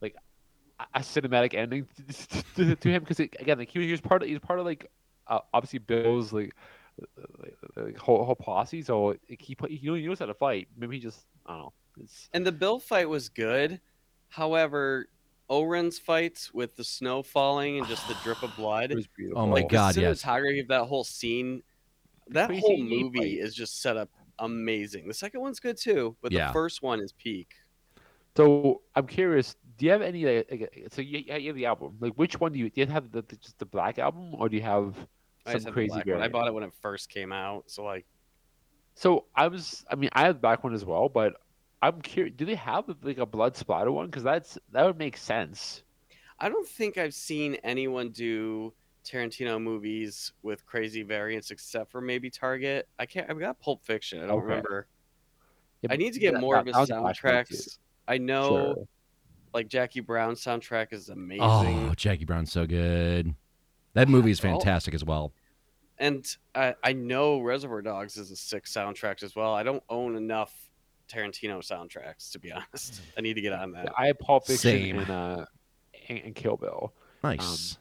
[0.00, 0.14] like
[0.78, 4.00] a- a cinematic ending to, to, to him because again, like he was, he was
[4.00, 4.90] part of he's part of like
[5.30, 6.54] uh, obviously Bill's like,
[7.42, 10.68] like, like whole whole posse, so like, he put- he knows how to fight.
[10.76, 11.72] Maybe he just I don't know.
[12.02, 13.80] It's And the Bill fight was good.
[14.28, 15.06] However,
[15.48, 18.90] Oren's fights with the snow falling and just the drip of blood.
[18.92, 19.42] it was beautiful.
[19.42, 20.22] Oh my like God, the yes.
[20.22, 21.62] cinematography of that whole scene,
[22.28, 23.44] that Crazy whole movie fight.
[23.44, 24.08] is just set up
[24.38, 25.08] amazing.
[25.08, 26.48] The second one's good too, but Yeah.
[26.48, 27.48] the first one is peak.
[28.36, 29.56] So I'm curious.
[29.76, 30.24] Do you have any?
[30.24, 31.96] Like, like, so you, you have the album.
[32.00, 32.70] Like, which one do you?
[32.70, 35.06] Do you have the, the just the black album, or do you have I
[35.46, 36.22] some just have crazy black one.
[36.22, 38.06] I bought it when it first came out, so like
[38.94, 41.34] So I was, I mean, I have the black one as well, but
[41.82, 42.34] I'm curious.
[42.36, 44.06] Do they have like a blood splatter one?
[44.06, 45.82] Because that's that would make sense.
[46.38, 48.72] I don't think I've seen anyone do
[49.04, 52.86] Tarantino movies with crazy variants except for maybe Target.
[52.98, 53.30] I can't.
[53.30, 54.18] I've got Pulp Fiction.
[54.22, 54.46] I don't Okay.
[54.46, 54.86] remember.
[55.82, 57.54] Yeah, I need to get that- more that- of his that was a flashback too.
[57.54, 57.78] soundtracks.
[58.08, 58.88] I know Sure.
[59.54, 61.88] like Jackie Brown's soundtrack is oh, amazing.
[61.88, 63.34] Oh, Jackie Brown's so good.
[63.94, 65.32] That movie is fantastic as well.
[65.98, 66.24] And
[66.54, 69.52] I, I know Reservoir Dogs is a sick soundtrack as well.
[69.54, 70.52] I don't own enough
[71.10, 73.00] Tarantino soundtracks to be honest.
[73.18, 73.92] I need to get on that.
[73.98, 75.44] I have Pulp Fiction and uh
[76.08, 76.92] and, and Kill Bill.
[77.22, 77.78] Nice.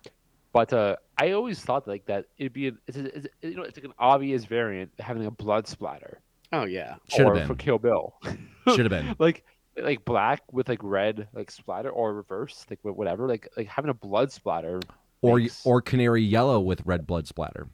[0.52, 3.56] But uh, I always thought like that it'd be an, it's, a, it's a- you
[3.56, 6.20] know it's like an obvious variant having a blood splatter.
[6.52, 6.96] Oh yeah.
[7.10, 7.58] Should have or for been.
[7.58, 8.16] Kill Bill.
[8.68, 9.16] Should have been.
[9.20, 9.46] like
[9.78, 13.94] like black with like red like splatter or reverse like whatever like like having a
[13.94, 14.82] blood splatter
[15.22, 17.68] Or makes- or canary yellow with red blood splatter.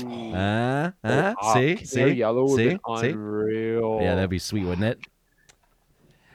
[0.00, 0.32] Ooh.
[0.34, 3.08] Uh, Oh, uh, ah, see, see, yellow would see, be see.
[3.10, 3.98] unreal.
[4.02, 5.00] Yeah, that'd be sweet, wouldn't it?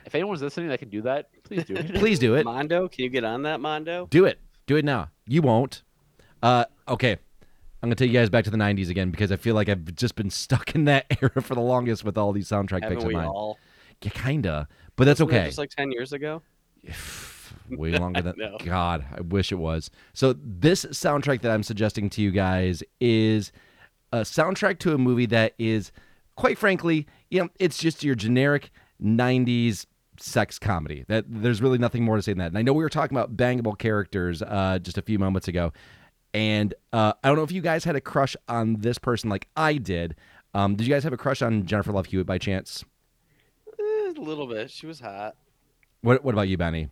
[0.04, 1.94] If anyone's listening that can do that, please do it.
[1.94, 2.44] Please do it.
[2.44, 4.06] Mondo, can you get on that Mondo?
[4.10, 4.40] Do it.
[4.66, 5.08] Do it now.
[5.26, 5.82] You won't.
[6.42, 7.12] Uh, okay.
[7.12, 9.94] I'm gonna take you guys back to the '90s again because I feel like I've
[9.94, 12.98] just been stuck in that era for the longest with all these soundtrack picks Haven't
[12.98, 13.26] of we mine.
[13.26, 13.58] all?
[14.02, 15.46] Yeah, kinda, but that's Wasn't that okay.
[15.46, 16.42] Just like ten years ago.
[17.70, 18.58] Way longer than know.
[18.64, 19.04] God.
[19.16, 19.90] I wish it was.
[20.12, 23.52] So this soundtrack that I'm suggesting to you guys is
[24.12, 25.92] a soundtrack to a movie that is,
[26.36, 28.70] quite frankly, you know, it's just your generic
[29.02, 29.86] '90s
[30.18, 31.04] sex comedy.
[31.08, 32.48] That there's really nothing more to say than that.
[32.48, 35.72] And I know we were talking about bangable characters uh, just a few moments ago,
[36.34, 39.48] and uh, I don't know if you guys had a crush on this person like
[39.56, 40.16] I did.
[40.54, 42.84] Um, did you guys have a crush on Jennifer Love Hewitt by chance?
[43.78, 44.70] Eh, a little bit.
[44.70, 45.36] She was hot.
[46.02, 46.88] What What about you, Benny?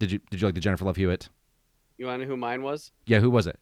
[0.00, 1.28] Did you Did you like the Jennifer Love Hewitt?
[1.98, 2.90] You want to know who mine was?
[3.06, 3.58] Yeah, who was it?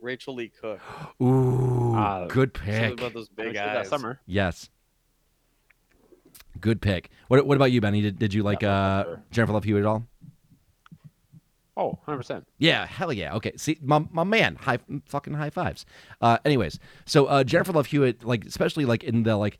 [0.00, 0.80] Rachael Leigh Cook.
[1.22, 2.94] Ooh, Ah, good pick.
[2.94, 4.20] about those big wish it was that summer.
[4.24, 4.70] Yes.
[6.60, 7.10] Good pick.
[7.28, 8.00] What What about you, Benny?
[8.02, 9.22] Did, did you like uh, sure.
[9.30, 10.06] Jennifer Love Hewitt at all?
[11.76, 12.44] Oh, 100%.
[12.58, 13.34] Yeah, hell yeah.
[13.36, 15.86] Okay, see, my, my man, high fucking high fives.
[16.20, 19.58] Uh, anyways, so uh, Jennifer Love Hewitt, like especially like in the like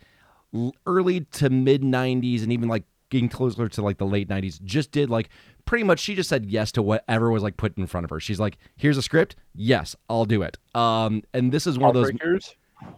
[0.86, 4.92] early to mid '90s, and even like getting closer to like the late '90s, just
[4.92, 5.30] did like
[5.64, 6.00] pretty much.
[6.00, 8.20] She just said yes to whatever was like put in front of her.
[8.20, 9.36] She's like, "Here's a script.
[9.54, 12.12] Yes, I'll do it." Um, and this is one of those.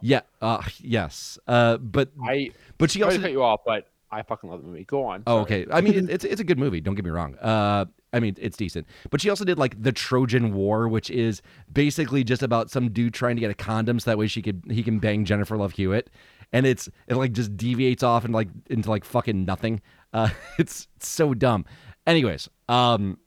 [0.00, 0.20] Yeah.
[0.40, 1.38] Uh, yes.
[1.46, 4.84] Uh, but I but she also cut you off, but I fucking love the movie.
[4.84, 5.22] Go on.
[5.26, 5.64] Oh, sorry.
[5.64, 5.72] okay.
[5.72, 6.80] I mean, it's it's a good movie.
[6.80, 7.36] Don't get me wrong.
[7.36, 8.86] Uh, I mean, it's decent.
[9.10, 11.42] But she also did like the Trojan War, which is
[11.72, 14.62] basically just about some dude trying to get a condom so that way she could
[14.70, 16.10] he can bang Jennifer Love Hewitt,
[16.52, 19.82] and it's it like just deviates off and like into like fucking nothing.
[20.12, 21.64] Uh, it's, it's so dumb.
[22.06, 23.18] Anyways, um,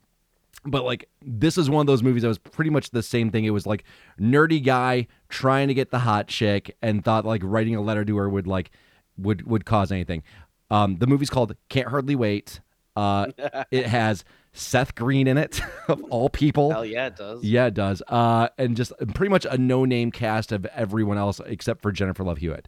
[0.64, 3.44] but like this is one of those movies that was pretty much the same thing.
[3.44, 3.84] It was like
[4.20, 8.16] nerdy guy trying to get the hot chick and thought like writing a letter to
[8.16, 8.70] her would like
[9.16, 10.22] would would cause anything.
[10.70, 12.60] Um, the movie's called Can't Hardly Wait.
[12.96, 13.26] Uh,
[13.70, 16.70] it has Seth Green in it of all people.
[16.70, 17.44] Hell yeah, it does.
[17.44, 18.02] Yeah, it does.
[18.08, 22.38] Uh, and just pretty much a no-name cast of everyone else except for Jennifer Love
[22.38, 22.66] Hewitt.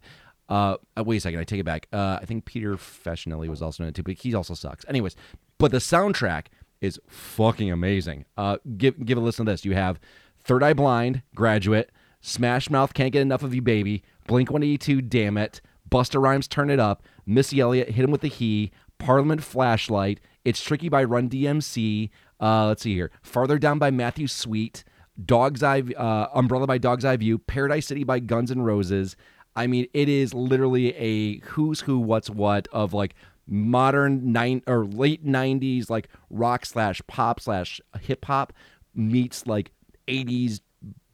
[0.49, 1.87] Uh, uh, wait a second, I take it back.
[1.93, 4.85] Uh, I think Peter Facinelli was also in it too, but he also sucks.
[4.87, 5.15] Anyways,
[5.57, 6.47] but the soundtrack
[6.81, 8.25] is fucking amazing.
[8.35, 9.63] Uh, give give a listen to this.
[9.63, 9.99] You have
[10.43, 14.77] Third Eye Blind, Graduate, Smash Mouth, Can't Get Enough of You, Baby, Blink One Eighty
[14.77, 18.71] Two, Damn It, Busta Rhymes, Turn It Up, Missy Elliott, Hit Him with the He,
[18.97, 22.09] Parliament Flashlight, It's Tricky by Run DMC.
[22.39, 24.83] Uh, let's see here, Farther Down by Matthew Sweet,
[25.23, 29.15] Dog's Eye, uh, Umbrella by Dog's Eye View, Paradise City by Guns N' Roses.
[29.55, 33.15] I mean, it is literally a who's who, what's what of like
[33.47, 38.53] modern nine or late '90s like rock slash pop slash hip hop
[38.93, 39.71] meets like
[40.07, 40.61] '80s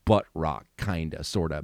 [0.06, 1.64] butt rock, kinda, sorta,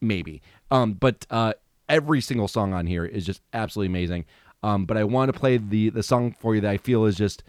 [0.00, 0.42] maybe.
[0.70, 1.54] Um, but uh,
[1.88, 4.24] every single song on here is just absolutely amazing.
[4.62, 7.16] Um, but I want to play the the song for you that I feel is
[7.16, 7.42] just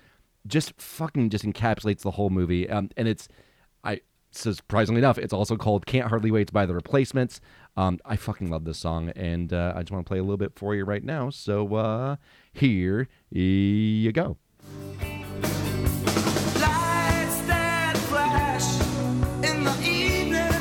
[0.48, 2.70] just fucking just encapsulates the whole movie.
[2.70, 3.28] Um, and it's
[3.84, 7.40] I surprisingly enough, it's also called "Can't Hardly Wait" by the Replacements.
[7.78, 10.38] Um, I fucking love this song, and uh, I just want to play a little
[10.38, 11.30] bit for you right now.
[11.30, 12.16] So uh,
[12.54, 14.38] here you go.
[16.62, 18.80] Lights that flash
[19.44, 20.52] in the evening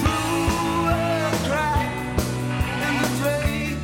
[0.00, 1.92] through a crack
[2.80, 3.78] in the drape.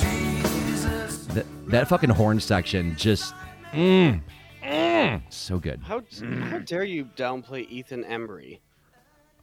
[0.00, 3.34] Jesus, That that fucking horn section just
[3.72, 4.20] mm,
[4.62, 5.80] mm, so good.
[5.82, 6.02] How
[6.50, 8.60] how dare you downplay Ethan Embry?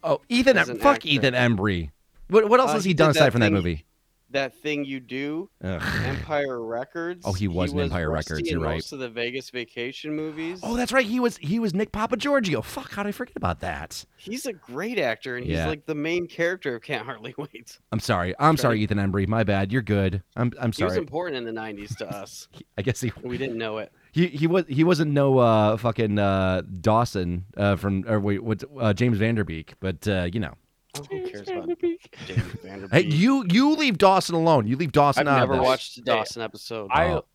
[0.04, 1.08] Oh, Ethan, As an fuck actor.
[1.10, 1.92] Ethan Embry.
[2.30, 3.86] What what else Uh, has he he done aside that from that movie?
[4.32, 5.82] That thing you do, Ugh.
[6.06, 7.24] Empire Records.
[7.26, 8.76] Oh, he was in Empire Rusty Records, you're right.
[8.76, 10.60] Most of the Vegas Vacation movies.
[10.62, 11.04] Oh, that's right.
[11.06, 12.64] He was he was Nick Papagiorgio.
[12.64, 14.06] Fuck, how did I forget about that?
[14.18, 15.58] he's a great actor, and Yeah.
[15.64, 17.80] he's like the main character of Can't Hardly Wait.
[17.92, 18.36] I'm sorry.
[18.38, 19.28] I'm sorry, Ethan Embry.
[19.28, 19.72] My bad.
[19.72, 20.22] You're good.
[20.36, 20.92] I'm I'm sorry.
[20.92, 22.48] He was important in the '90s to us.
[22.78, 23.92] I guess he we didn't know it.
[24.12, 28.64] He he was he wasn't no uh fucking uh Dawson uh from or wait what's
[28.80, 30.54] uh, James Van Der Beek, but uh you know.
[30.98, 32.16] Oh, who cares about Van Der Beek.
[32.26, 33.04] James Van Der Beek.
[33.06, 34.66] Hey, you you leave Dawson alone.
[34.68, 35.32] You leave Dawson out.
[35.32, 35.68] I've out never of this.
[35.68, 36.90] watched a Dawson episode.
[36.92, 37.26] I Oh.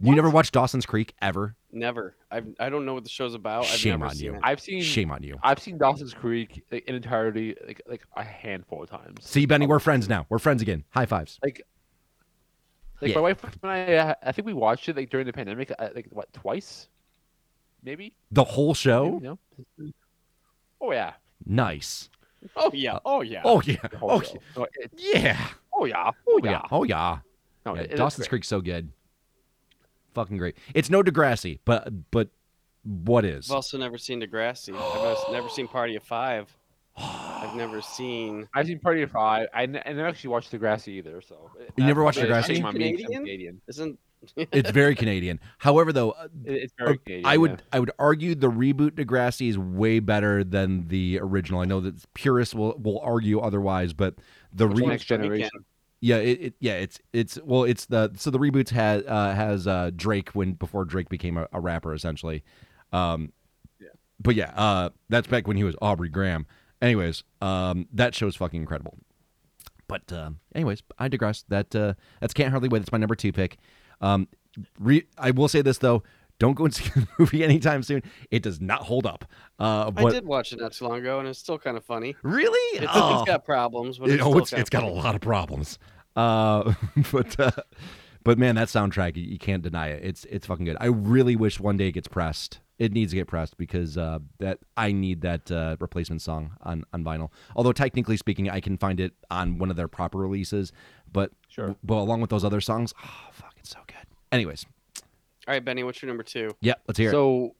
[0.00, 1.56] You never watched Dawson's Creek ever?
[1.72, 2.14] Never.
[2.30, 3.64] I've, I don't know what the show's about.
[3.64, 4.34] I've Shame never on seen you.
[4.36, 4.40] it.
[4.44, 5.38] I've seen Shame on you.
[5.42, 9.24] I've seen Dawson's Creek like, in entirety like like a handful of times.
[9.26, 10.24] See, Benny, we're friends now.
[10.28, 10.84] We're friends again.
[10.90, 11.40] High fives.
[11.42, 11.62] like
[13.00, 13.14] like Yeah.
[13.16, 15.88] my wife and I uh, I think we watched it like during the pandemic uh,
[15.94, 16.88] like what twice
[17.82, 19.12] maybe The whole show?
[19.12, 19.38] Maybe, no?
[20.80, 21.12] oh yeah
[21.46, 22.10] Nice.
[22.56, 22.98] Oh yeah.
[23.04, 23.42] Oh yeah.
[23.44, 23.76] Oh yeah.
[23.90, 24.38] the whole Oh show.
[24.56, 25.38] No, it- yeah.
[25.72, 26.50] oh yeah oh yeah.
[26.50, 27.18] yeah Oh yeah.
[27.64, 28.40] no, Yeah, it- Dawson's great.
[28.40, 28.90] Creek's so good.
[30.14, 30.56] Fucking great.
[30.74, 32.28] It's no Degrassi, but but
[32.82, 33.50] what is?
[33.50, 34.74] I've also never seen Degrassi.
[34.74, 36.54] I've never seen Party of Five.
[37.00, 38.48] I've never seen.
[38.54, 41.84] I've seen Party of Five I, n- I never actually watched Degrassi either so You
[41.84, 42.48] never watched that's- Degrassi?
[42.48, 43.22] that's my main- I'm Canadian?
[43.24, 43.98] Canadian Isn't
[44.36, 45.38] it's very Canadian.
[45.58, 47.56] However, though, uh, it's very Canadian I would yeah.
[47.72, 51.60] I would argue the reboot Degrassi is way better than the original.
[51.60, 54.16] I know that purists will will argue otherwise, but
[54.52, 55.50] the re- Next Generation.
[56.00, 59.68] yeah it, it yeah it's it's well it's the so the reboots has uh, has
[59.68, 62.42] uh, Drake when before Drake became a, a rapper essentially.
[62.92, 63.32] Um,
[63.78, 63.88] Yeah.
[64.18, 66.44] But yeah, uh, that's back when he was Aubrey Graham.
[66.80, 68.98] Anyways, um, that is fucking incredible.
[69.88, 71.44] But uh, anyways, I digress.
[71.48, 72.80] That uh, that's can't hardly wait.
[72.80, 73.56] That's my number two pick.
[74.00, 74.28] Um,
[74.78, 76.02] re- I will say this though:
[76.38, 78.02] don't go and see the movie anytime soon.
[78.30, 79.24] It does not hold up.
[79.58, 82.14] Uh, I did watch it not too long ago, and it's still kind of funny.
[82.22, 83.20] really, It's, Oh.
[83.20, 85.78] it's got problems, but it, oh, it's, it's got a lot of problems.
[86.14, 86.74] Uh,
[87.12, 87.50] but uh,
[88.28, 90.04] but man, that soundtrack you, you can't deny it.
[90.04, 90.76] It's it's fucking good.
[90.80, 92.60] I really wish one day it gets pressed.
[92.78, 96.84] It needs to get pressed because uh, that I need that uh, replacement song on
[96.92, 97.30] on vinyl.
[97.56, 100.72] Although technically speaking, I can find it on one of their proper releases.
[101.10, 101.74] But Sure.
[101.82, 103.96] but along with those other songs, oh fuck, it's so good.
[104.30, 104.66] Anyways,
[105.46, 106.50] All right, Benny, what's your number two?
[106.60, 107.12] yeah, let's hear it.
[107.12, 107.54] so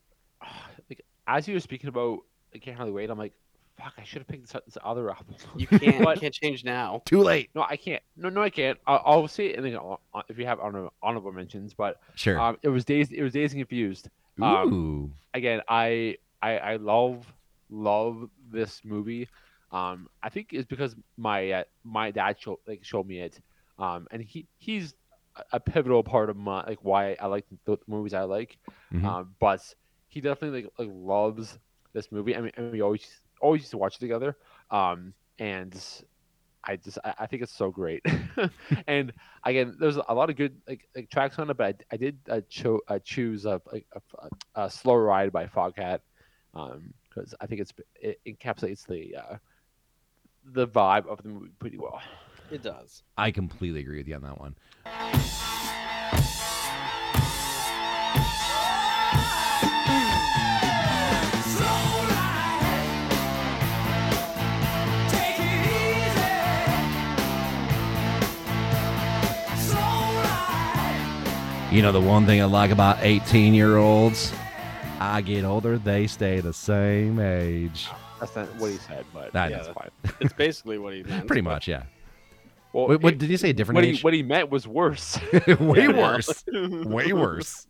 [0.91, 2.19] like as you were speaking about
[2.55, 3.33] I can't hardly wait I'm like
[3.79, 6.05] fuck I should have picked this, this other album You can't.
[6.05, 6.17] What?
[6.17, 7.03] you can't change now.
[7.05, 7.51] Too late.
[7.55, 8.03] No, I can't.
[8.17, 8.79] No, no, I can't.
[8.87, 9.97] I'll, I'll say it in the, uh,
[10.29, 11.75] if you have honorable, honorable mentions.
[11.75, 12.39] But Sure.
[12.39, 13.13] um, it was days.
[13.13, 14.09] It was Dazed and Confused.
[14.43, 15.11] um, Ooh.
[15.35, 17.27] Again, I, I, I love,
[17.71, 19.29] love this movie.
[19.71, 23.39] Um, I think it's because my uh, my dad showed like showed me it,
[23.79, 24.95] um, and he he's
[25.37, 28.57] a- a pivotal part of my like why I like the movies I like.
[28.95, 29.05] Mhm.
[29.05, 29.61] Um, but
[30.09, 31.59] he definitely like, like loves
[31.93, 32.35] this movie.
[32.35, 33.07] I mean, and we always
[33.41, 34.37] always used to watch it together.
[34.71, 35.75] Um, and
[36.65, 38.05] I just I, I think it's so great.
[38.87, 39.13] and
[39.45, 42.19] again, there's a lot of good like, like tracks on it, but I, I did
[42.29, 46.01] uh, cho- uh, choose a, like a, a slow ride by Foghat
[46.53, 49.37] because I think it's it encapsulates the uh,
[50.45, 52.01] the vibe of the movie pretty well.
[52.51, 53.03] It does.
[53.17, 54.57] I completely agree with you on that one.
[71.71, 74.33] You know the one thing I like about 18 year olds?
[75.01, 77.89] I get older, they stay the same age.
[78.19, 79.91] That's not what he said, but yeah, that's fine.
[80.19, 81.27] It's basically what he meant.
[81.27, 81.85] Pretty much, yeah.
[82.73, 83.51] Well, What, did you say?
[83.51, 83.99] A different what age?
[83.99, 85.19] he what he meant was worse.
[85.61, 86.45] Way Yeah, worse.
[86.53, 87.67] Way worse.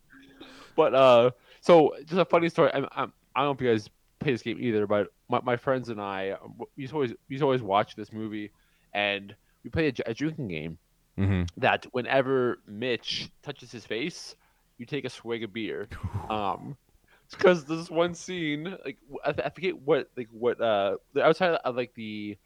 [0.76, 1.30] But uh,
[1.61, 2.70] so just a funny story.
[2.72, 3.90] I'm, I'm, I don't know if you guys
[4.20, 7.34] play this game either, but my, my friends and I we used to always we
[7.34, 8.53] used to always watch this movie,
[8.94, 9.34] and
[9.64, 10.78] we play a, a drinking game
[11.19, 14.37] hmm that whenever Mitch touches his face,
[14.79, 15.89] you take a swig of beer.
[16.31, 16.77] Um,
[17.31, 21.55] because this one scene like I, th- I forget what like what uh the outside
[21.64, 22.37] of like the.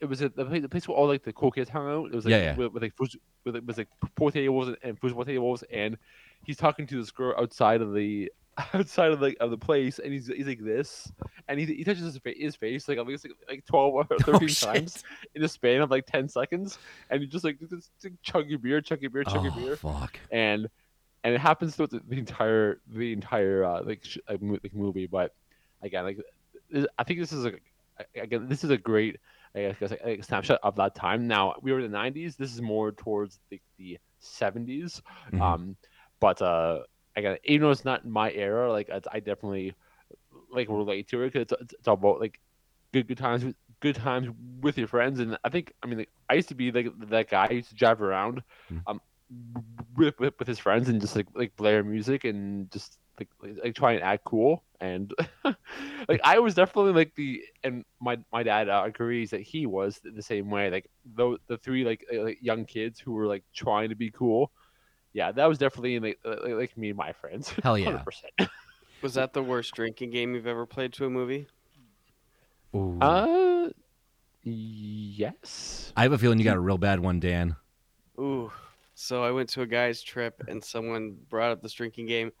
[0.00, 2.06] It was a, the place the place where all like the cool kids hung out.
[2.12, 2.56] It was like Yeah, yeah.
[2.56, 5.98] With, with like with it was like pool tables and, and tables, and
[6.44, 8.32] he's talking to this girl outside of the
[8.74, 11.10] outside of the of the place, and he's he's like this,
[11.46, 14.04] and he, he touches his, fa- his face like at least like, like twelve or
[14.20, 16.78] thirteen Oh, times in a span of like ten seconds,
[17.10, 17.58] and he just like
[18.22, 20.18] chug your beer, chug your beer, chug your Oh, beer, fuck.
[20.32, 20.68] and
[21.24, 24.74] and it happens throughout the, the entire the entire uh, like, sh- like, mo- like
[24.74, 25.06] movie.
[25.06, 25.34] But
[25.82, 26.18] again, like
[26.70, 27.52] this- I think this is a
[28.16, 29.18] again this is a great
[29.54, 31.26] I guess like, snapshot of that time.
[31.26, 32.36] Now we were in the '90s.
[32.36, 35.00] This is more towards the, the '70s.
[35.32, 35.40] Mhm.
[35.40, 35.76] Um,
[36.20, 36.80] but uh,
[37.16, 39.74] again, even though it's not my era, like I, I definitely
[40.50, 42.38] like relate to it because it's, it's, it's all about like
[42.92, 44.28] good good times with good times
[44.60, 45.20] with your friends.
[45.20, 47.70] And I think I mean like I used to be like that guy who used
[47.70, 48.84] to drive around Mhm.
[48.86, 49.00] um
[49.96, 53.52] with, with with his friends and just like like blare music and just like like,
[53.64, 55.12] like try and act cool and
[56.08, 60.00] like I was definitely like the and my my dad uh, agrees that he was
[60.02, 63.90] the same way like those the three like, like young kids who were like trying
[63.90, 64.52] to be cool
[65.18, 68.02] yeah that was definitely like like, like me and my friends Hell yeah.
[68.40, 68.48] 100%.
[69.02, 71.46] Was that the worst drinking game you've ever played to a movie?
[72.74, 72.98] Ooh.
[73.00, 73.68] uh
[74.44, 75.92] yes.
[75.96, 77.56] I have a feeling you got a real bad one, Dan.
[78.18, 78.50] Ooh.
[78.94, 82.32] So I went to a guy's trip and someone brought up this drinking game,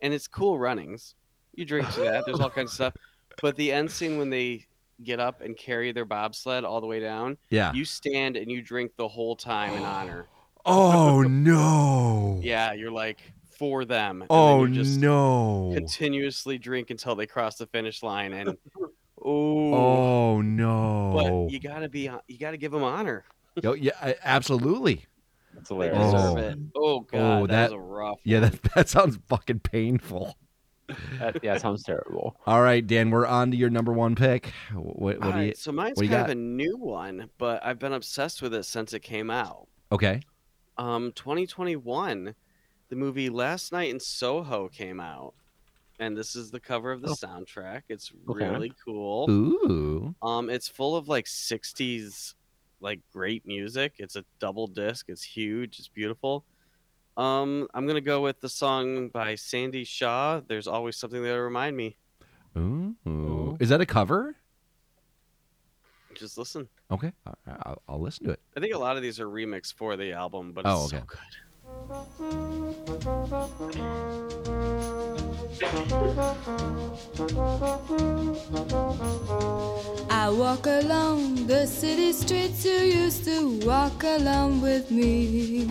[0.00, 1.14] and it's cool runnings.
[1.54, 2.24] You drink to that.
[2.26, 2.94] There's all kinds of stuff.
[3.42, 4.66] But the end scene when they
[5.04, 7.72] get up and carry their bobsled all the way down, Yeah.
[7.72, 10.26] you stand and you drink the whole time in honor.
[10.66, 12.40] Oh no.
[12.42, 13.20] Yeah, you're like
[13.58, 14.22] for them.
[14.22, 15.70] and then Oh you just no.
[15.74, 18.56] Continuously drink until they cross the finish line, and
[19.24, 21.12] oh, Oh no.
[21.44, 23.24] but you gotta be, you gotta give them honor.
[23.62, 25.04] Yo, yeah, absolutely.
[25.54, 25.98] That's hilarious.
[25.98, 26.38] Oh.
[26.38, 26.54] oh.
[26.76, 28.20] Oh god, Oh, that, that- was a rough.
[28.24, 30.36] Yeah, that that sounds fucking painful.
[31.20, 32.36] That, yeah, it sounds terrible.
[32.46, 34.52] All right, Dan, we're on to your number one pick.
[34.74, 35.32] What, what do you?
[35.32, 36.30] Alright, so mine's what do you kind got?
[36.30, 39.68] of a new one, but I've been obsessed with it since it came out.
[39.92, 40.20] Okay.
[40.80, 42.34] Um, 2021,
[42.88, 45.34] the movie Last Night in Soho came out,
[45.98, 47.14] and this is the cover of the Oh.
[47.14, 47.82] soundtrack.
[47.90, 48.48] It's Okay.
[48.48, 49.30] really cool.
[49.30, 50.14] Ooh.
[50.22, 52.34] Um, it's full of like 60s,
[52.80, 53.96] like great music.
[53.98, 55.10] It's a double disc.
[55.10, 55.78] It's huge.
[55.78, 56.46] It's beautiful.
[57.18, 60.40] Um, I'm gonna go with the song by Sandie Shaw.
[60.40, 61.98] There's always something that'll remind me.
[62.56, 63.56] Ooh.
[63.60, 64.36] Is that a cover?
[66.20, 66.68] Just listen.
[66.90, 67.32] Okay, I-
[67.64, 68.40] I'll, I'll listen to it.
[68.54, 71.00] I think a lot of these are remixed for the album, but Oh, it's okay.
[71.00, 72.30] so good.
[80.10, 85.68] I walk along the city streets you used to walk along with me.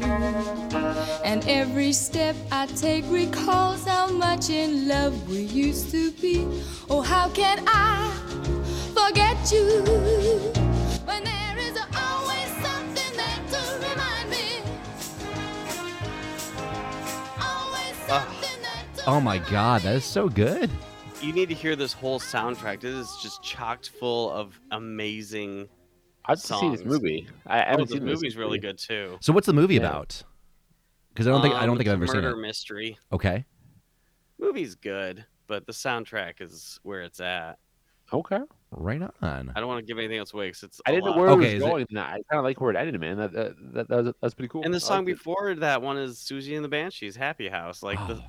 [1.24, 6.48] And every step I take recalls how much in love we used to be.
[6.90, 8.10] Oh, how can I
[9.10, 9.82] forget you
[11.06, 14.62] when there is always something there to remind me?
[17.42, 20.70] Always something there to Oh my god, that is so good.
[21.24, 22.76] You need to hear this whole soundtrack.
[22.76, 25.68] It is just chocked full of amazing.
[26.26, 26.86] I'd like to see this Songs.
[26.86, 27.28] movie.
[27.48, 29.18] I, I Oh, haven't the seen this movie's really good too.
[29.22, 29.88] So what's the movie Yeah.
[29.88, 30.22] about?
[31.10, 32.42] Because I don't think I Um, don't think I've ever seen murder it.
[32.42, 33.00] mystery.
[33.12, 33.44] Okay.
[34.38, 37.58] Movie's good, but the soundtrack is where it's at.
[38.14, 38.42] Okay.
[38.72, 39.52] Right on.
[39.56, 40.82] I don't want to give anything else away because it's.
[40.86, 41.86] I didn't know where Okay, it is was it- going.
[41.90, 43.18] and I kind of like where it ended, man.
[43.18, 44.64] That, that, that, that was, that's pretty cool.
[44.64, 45.14] And the song liked it.
[45.18, 48.24] before that one is Siouxsie and the Banshees, "Happy House." Like the, Oh,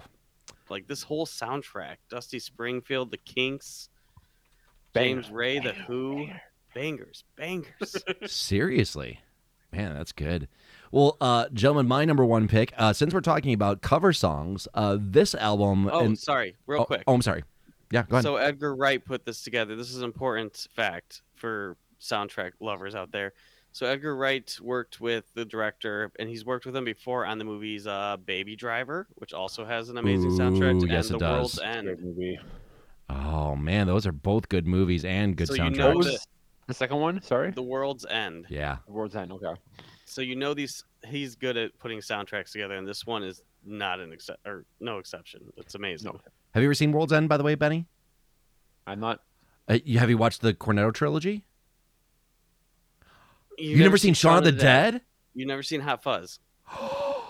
[0.70, 1.96] like this whole soundtrack.
[2.08, 3.90] Dusty Springfield, The Kinks,
[4.94, 5.20] Banger.
[5.22, 6.28] James Ray, The Who,
[6.74, 7.96] bangers, bangers.
[8.26, 9.20] seriously,
[9.72, 10.48] man, that's good.
[10.90, 12.72] Well, uh, gentlemen, my number one pick.
[12.78, 15.90] Uh, since we're talking about cover songs, uh, this album.
[15.92, 17.02] oh, and, sorry, real oh, quick.
[17.06, 17.44] Oh, I'm sorry.
[17.92, 18.22] Yeah, go ahead.
[18.24, 19.74] So Edgar Wright put this together.
[19.76, 23.32] This is an important fact for soundtrack lovers out there.
[23.72, 27.44] So Edgar Wright worked with the director, and he's worked with him before on the
[27.44, 31.20] movies uh, Baby Driver, which also has an amazing soundtrack, Ooh, and yes, The it
[31.20, 31.58] does.
[31.58, 32.38] World's End.
[33.08, 35.76] oh man, those are both good movies and good So you soundtracks.
[35.76, 36.18] know the-
[36.66, 37.20] the second one?
[37.22, 37.50] Sorry.
[37.50, 38.46] The World's End.
[38.48, 38.76] yeah.
[38.86, 39.32] The World's End.
[39.32, 39.54] Okay.
[40.04, 40.84] So you know these.
[41.06, 44.98] He's good at putting soundtracks together, and this one is not an except or no
[44.98, 45.40] exception.
[45.56, 46.12] It's amazing.
[46.12, 46.20] No.
[46.52, 47.86] Have you ever seen World's End, by the way, Benny?
[48.86, 49.20] I'm not.
[49.68, 51.44] Uh, you, have you watched the Cornetto trilogy?
[53.58, 55.02] You You've never seen Shaun of the Dead?
[55.34, 56.40] You've never seen Hot Fuzz?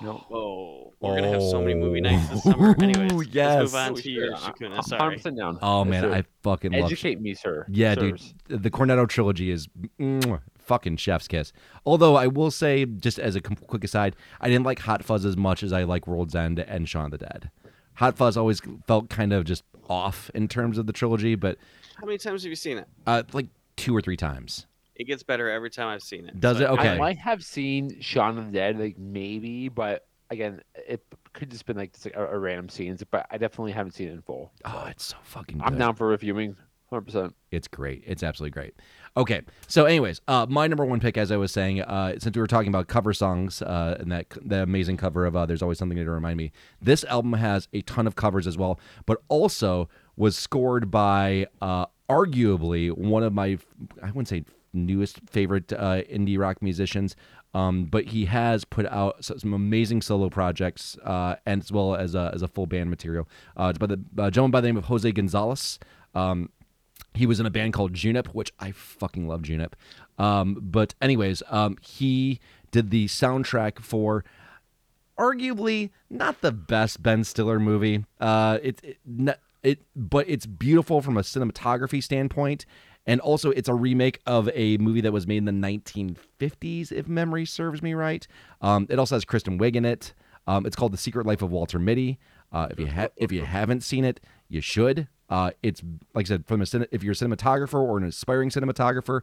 [0.02, 0.14] No.
[0.30, 2.74] Whoa, we're gonna have so many movie nights this summer.
[2.82, 4.54] Anyways, let's move on Oh, to your sure.
[4.54, 4.76] Shakuna.
[4.76, 5.18] I'm Sorry.
[5.18, 5.58] 100% down.
[5.60, 6.12] Oh man, sir.
[6.14, 6.80] I fucking love.
[6.80, 6.84] It.
[6.84, 7.66] Educate me, sir.
[7.68, 8.32] Yeah, Sirs.
[8.48, 9.68] dude, the Cornetto trilogy is
[9.98, 11.52] mwah, fucking chef's kiss.
[11.84, 15.36] Although I will say, just as a quick aside, I didn't like Hot Fuzz as
[15.36, 17.50] much as I like World's End and Shaun of the Dead.
[18.00, 21.58] Hot Fuzz always felt kind of just off in terms of the trilogy, but
[21.96, 22.88] How many times have you seen it?
[23.06, 24.66] uh, like two or three times.
[24.96, 26.40] It gets better every time I've seen it.
[26.40, 26.70] Does So it?
[26.78, 26.88] Okay.
[26.88, 31.02] I might have seen Shaun of the Dead, like maybe, but again, it
[31.34, 33.04] could just been like just like a, a random scenes.
[33.10, 34.50] But I definitely haven't seen it in full.
[34.64, 35.58] Oh, it's so fucking.
[35.58, 35.66] Good.
[35.66, 36.56] I'm down for reviewing,
[36.88, 37.02] 100.
[37.04, 38.02] percent It's great.
[38.06, 38.74] It's absolutely great.
[39.16, 42.40] Okay, so anyways, uh, my number one pick, as I was saying, uh, since we
[42.40, 45.78] were talking about cover songs uh, and that the amazing cover of uh, "There's Always
[45.78, 49.88] Something to Remind Me," this album has a ton of covers as well, but also
[50.16, 53.58] was scored by uh, arguably one of my,
[54.00, 57.16] I wouldn't say newest favorite uh, indie rock musicians,
[57.52, 62.14] um, but he has put out some amazing solo projects uh, and as well as
[62.14, 63.28] a, as a full band material.
[63.56, 63.96] Uh, it's by the
[64.30, 65.78] gentleman by the name of Jose Gonzalez.
[66.14, 66.50] Um,
[67.14, 69.72] he was in a band called Junip, which I fucking love Junip.
[70.18, 72.40] Um, but anyways, um, he
[72.70, 74.24] did the soundtrack for
[75.18, 78.04] arguably not the best Ben Stiller movie.
[78.20, 82.64] Uh, it, it, it, but it's beautiful from a cinematography standpoint,
[83.06, 87.08] and also it's a remake of a movie that was made in the 1950s, if
[87.08, 88.26] memory serves me right.
[88.60, 90.14] Um, it also has Kristen Wiig in it.
[90.46, 92.18] Um, it's called The Secret Life of Walter Mitty.
[92.52, 95.06] Uh, if you ha- if you haven't seen it, you should.
[95.30, 95.82] Uh, it's
[96.14, 99.22] like I said, from a if you're a cinematographer or an aspiring cinematographer,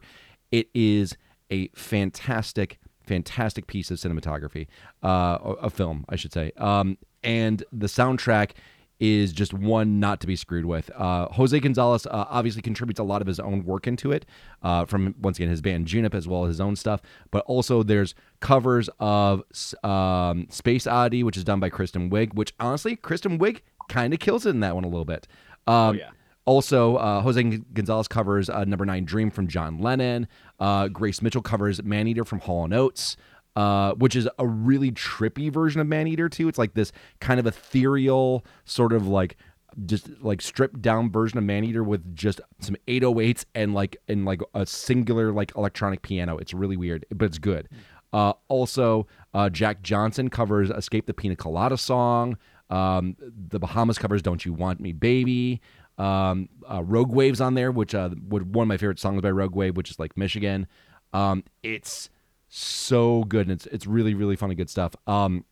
[0.50, 1.16] it is
[1.50, 4.66] a fantastic, fantastic piece of cinematography,
[5.02, 6.52] uh, a film, I should say.
[6.56, 8.52] Um, and the soundtrack
[9.00, 10.90] is just one not to be screwed with.
[10.96, 14.26] Uh, Jose Gonzalez uh, obviously contributes a lot of his own work into it,
[14.62, 17.00] uh, from once again his band Junip as well as his own stuff.
[17.30, 19.42] But also there's covers of
[19.84, 24.20] um, Space Oddity, which is done by Kristen Wiig, which honestly Kristen Wiig kind of
[24.20, 25.28] kills it in that one a little bit.
[25.66, 26.10] Um, yeah.
[26.44, 27.42] Also, uh, Jose
[27.74, 30.26] Gonzalez covers uh, Number Nine Dream from John Lennon.
[30.58, 33.18] Uh, Grace Mitchell covers Man Eater from Hall and Oates,
[33.54, 36.48] uh, which is a really trippy version of Man Eater too.
[36.48, 36.90] It's like this
[37.20, 39.36] kind of ethereal, sort of like
[39.84, 44.24] just like stripped down version of Man Eater with just some 808s and like and
[44.24, 46.38] like a singular like electronic piano.
[46.38, 47.68] It's really weird, but it's good.
[48.12, 52.38] Uh, also, uh, Jack Johnson covers "Escape the Pina Colada" song.
[52.70, 55.60] Um, the Bahamas covers "Don't You Want Me, Baby."
[55.98, 59.56] Um, uh, Rogue Waves on there, which uh, one of my favorite songs by Rogue
[59.56, 60.66] Wave, which is Lake Michigan.
[61.12, 62.10] Um, it's
[62.48, 64.94] so good and it's it's really really funny good stuff.
[65.06, 65.44] Um,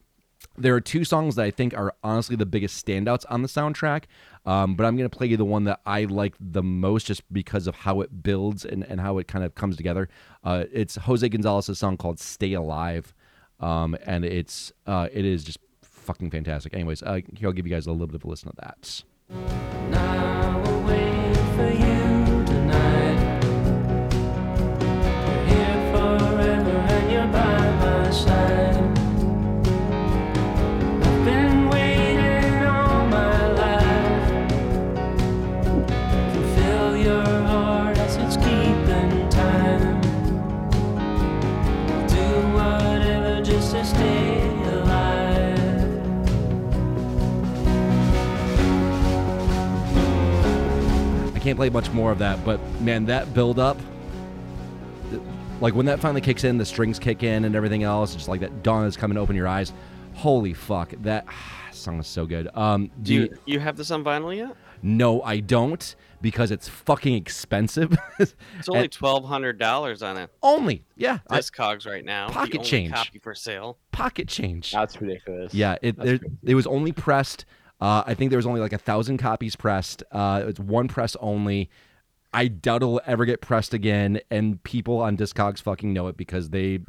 [0.59, 4.05] there are two songs that I think are honestly the biggest standouts on the soundtrack.
[4.45, 7.31] Um, but I'm going to play you the one that I like the most just
[7.33, 10.09] because of how it builds and, and how it kind of comes together.
[10.45, 13.13] Uh, it's Jose Gonzalez's song called Stay Alive.
[13.59, 15.59] Um, and it's uh, it is just
[16.07, 16.73] fucking fantastic.
[16.75, 19.03] Anyways, uh, here I'll give you guys a little bit of a listen to that.
[19.91, 20.66] Now
[51.57, 53.79] can't play much more of that, but man, that build up,
[55.61, 58.41] like when that finally kicks in, the strings kick in and everything else, just like
[58.41, 59.73] that dawn is coming to open your eyes.
[60.15, 61.27] Holy fuck, that
[61.73, 62.49] song is so good.
[62.55, 64.55] Um, Do you you have this on vinyl yet?
[64.83, 67.97] No, I don't because it's fucking expensive.
[68.19, 70.31] It's only twelve hundred dollars on it.
[70.43, 72.29] only, yeah, I- Discogs right now.
[72.29, 72.93] the Pocket only change.
[72.93, 73.79] copy for sale.
[73.93, 74.73] pocket change.
[74.73, 75.53] That's ridiculous.
[75.55, 77.45] Yeah, it there, it was only pressed.
[77.81, 80.03] Uh, I think there was only like a thousand copies pressed.
[80.11, 81.71] Uh, it's one press only.
[82.33, 86.51] I doubt it'll ever get pressed again, and people on Discogs fucking know it because
[86.51, 86.81] they.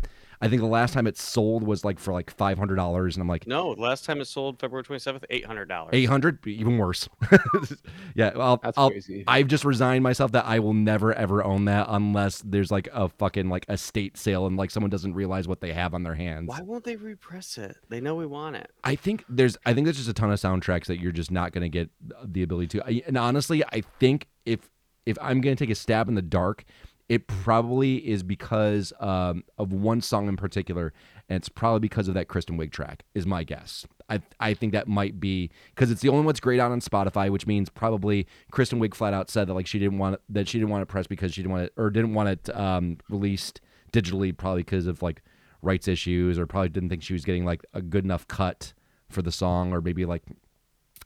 [0.41, 3.21] I think the last time it sold was like for like five hundred dollars, and
[3.21, 5.91] I'm like No, last time it sold February twenty seventh, eight hundred dollars.
[5.93, 7.09] eight hundred, even worse.
[8.15, 9.23] yeah, I'll, That's I'll, crazy.
[9.27, 13.09] I've just resigned myself that I will never ever own that unless there's like a
[13.09, 16.47] fucking like estate sale and like someone doesn't realize what they have on their hands.
[16.49, 17.75] Why won't they repress it?
[17.89, 18.69] They know we want it.
[18.83, 21.51] I think there's I think there's just a ton of soundtracks that you're just not
[21.51, 21.89] going to get
[22.23, 23.03] the ability to.
[23.07, 24.69] And honestly, I think if
[25.05, 26.65] if I'm going to take a stab in the dark,
[27.09, 30.93] it probably is because um, of one song in particular,
[31.29, 33.03] and it's probably because of that Kristen Wiig track.
[33.15, 33.85] Is my guess.
[34.09, 36.81] I I think that might be because it's the only one that's grayed out on
[36.81, 40.47] Spotify, which means probably Kristen Wiig flat out said that like she didn't want that
[40.47, 42.97] she didn't want it pressed because she didn't want it or didn't want it um,
[43.09, 43.61] released
[43.93, 45.21] digitally, probably because of like
[45.61, 48.73] rights issues, or probably didn't think she was getting like a good enough cut
[49.09, 50.23] for the song, or maybe like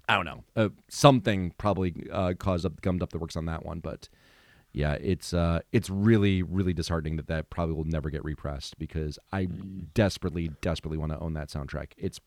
[0.09, 3.63] I don't know, uh, something probably uh, caused up gummed up the works on that
[3.63, 3.79] one.
[3.79, 4.09] But
[4.74, 9.19] yeah, it's uh, it's really really disheartening that that probably will never get repressed because
[9.32, 9.45] I
[9.93, 11.91] desperately desperately want to own that soundtrack.
[11.97, 12.19] It's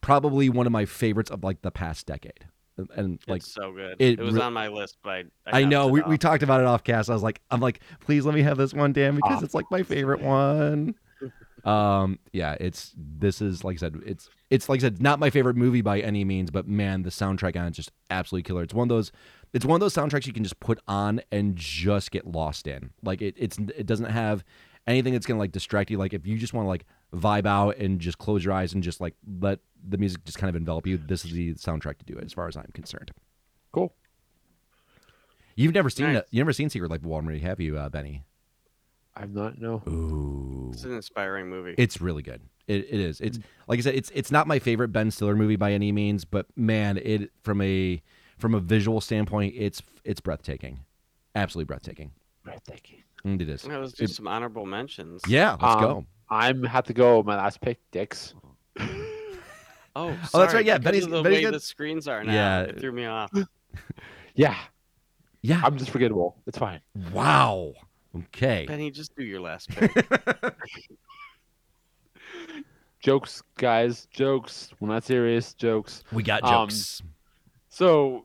[0.00, 2.46] probably one of my favorites of like the past decade,
[2.94, 3.96] and like it's so good.
[3.98, 6.08] it It, was re- on my list, but I, I know we, off.
[6.08, 7.10] we talked about it off cast.
[7.10, 9.66] I was like, I'm like, please let me have this one, Dan, because it's like
[9.70, 10.94] my favorite one.
[11.64, 15.30] Um, yeah, it's this is like I said, it's it's like I said, not my
[15.30, 18.62] favorite movie by any means, but man, the soundtrack on it's just absolutely killer.
[18.62, 19.10] It's one of those,
[19.56, 22.90] it's one of those soundtracks you can just put on and just get lost in.
[23.02, 24.44] Like it, it's it doesn't have
[24.86, 25.96] anything that's gonna like distract you.
[25.98, 26.84] Like if you just want to like
[27.14, 30.50] vibe out and just close your eyes and just like let the music just kind
[30.50, 33.12] of envelop you, this is the soundtrack to do it, as far as I'm concerned.
[33.72, 33.94] Cool.
[35.54, 36.18] You've never seen Nice.
[36.18, 36.26] it.
[36.30, 38.24] You never seen Secret Life of Walter Mitty, have you, uh, Benny?
[39.16, 39.82] I'm not no.
[39.88, 41.74] Ooh, It's an inspiring movie.
[41.78, 42.42] it's really good.
[42.66, 43.20] It, it is.
[43.22, 43.38] It's
[43.68, 43.94] like I said.
[43.94, 47.62] It's it's not my favorite Ben Stiller movie by any means, but man, it from
[47.62, 48.02] a
[48.38, 50.78] from a visual standpoint, it's it's breathtaking,
[51.34, 52.10] absolutely breathtaking.
[52.44, 53.02] Breathtaking.
[53.24, 53.62] And it is.
[53.62, 55.20] that was just some honorable mentions.
[55.26, 56.06] Yeah, let's Um, go.
[56.30, 57.18] I'm have to go.
[57.18, 58.34] with My last pick, Dicks.
[58.78, 58.86] Oh,
[59.98, 62.32] Oh, that's right, yeah, because Betty's- of the Betty's way got- the screens are now.
[62.32, 62.60] Yeah.
[62.62, 63.30] it threw me off.
[64.34, 64.54] Yeah,
[65.40, 65.62] Yeah.
[65.64, 66.36] I'm just forgettable.
[66.46, 66.80] It's fine.
[67.12, 67.72] wow.
[68.14, 68.66] Okay.
[68.68, 69.90] Benny, just do your last pick.
[73.00, 74.06] Jokes, guys.
[74.10, 74.70] Jokes.
[74.80, 75.54] We're not serious.
[75.54, 76.02] Jokes.
[76.12, 77.02] We got Um, jokes.
[77.76, 78.24] So,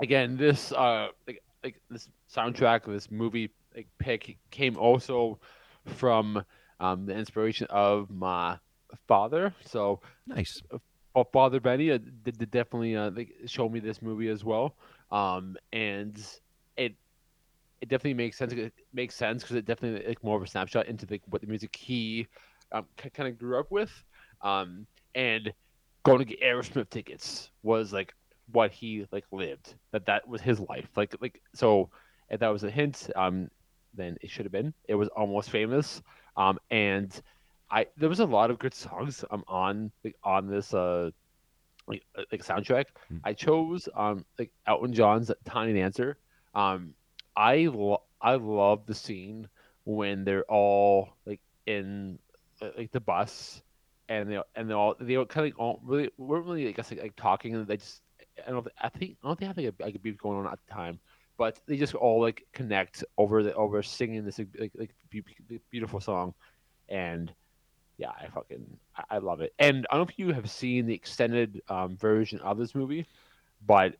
[0.00, 5.38] again, this uh like like this soundtrack of this movie like pick came also
[5.86, 6.42] from
[6.80, 8.58] um, the inspiration of my
[9.06, 9.54] father.
[9.64, 10.60] So Nice.
[11.14, 14.74] Fa- Father Benny uh, did, did definitely uh, like, show me this movie as well,
[15.12, 16.18] um, and
[16.76, 16.96] it
[17.80, 18.52] it definitely makes sense.
[18.52, 21.46] It makes sense because it definitely like more of a snapshot into like what the
[21.46, 22.26] music he
[22.72, 23.92] um, kind of grew up with,
[24.42, 24.84] um,
[25.14, 25.52] and
[26.02, 28.14] going to get Aerosmith tickets was like
[28.52, 29.74] what he like lived.
[29.92, 30.88] That that was his life.
[30.96, 31.90] Like like so,
[32.30, 33.50] if that was a hint, um,
[33.94, 34.74] then it should have been.
[34.86, 36.02] It was almost famous,
[36.36, 37.20] um, and
[37.70, 41.10] I there was a lot of good songs um on like on this uh
[41.86, 42.86] like uh, like soundtrack.
[43.08, 43.18] Hmm.
[43.24, 46.18] I chose um like Elton John's Tiny Dancer.
[46.54, 46.94] Um,
[47.36, 49.48] I lo- I love the scene
[49.84, 52.18] when they're all like in
[52.60, 53.62] uh, like the bus
[54.08, 56.90] and they and they all they all kind of all really weren't really I guess
[56.90, 58.02] like, like talking and they just
[58.46, 60.58] I don't I think I don't think I think like a beef going on at
[60.66, 60.98] the time,
[61.36, 65.60] but they just all like connect over the over singing this like like, be- be-
[65.70, 66.34] beautiful song,
[66.88, 67.32] and
[67.96, 68.64] yeah, I fucking
[68.96, 69.52] I, I love it.
[69.58, 73.06] And I don't know if you have seen the extended um, version of this movie,
[73.66, 73.96] but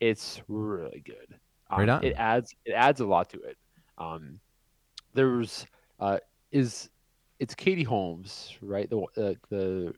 [0.00, 1.38] it's really good.
[1.70, 2.04] Um, Right on.
[2.04, 3.56] It adds it adds a lot to it.
[3.98, 4.40] Um,
[5.14, 5.66] there's
[6.00, 6.18] uh,
[6.52, 6.90] is
[7.38, 8.88] it's Katie Holmes, right?
[8.88, 9.94] The uh, the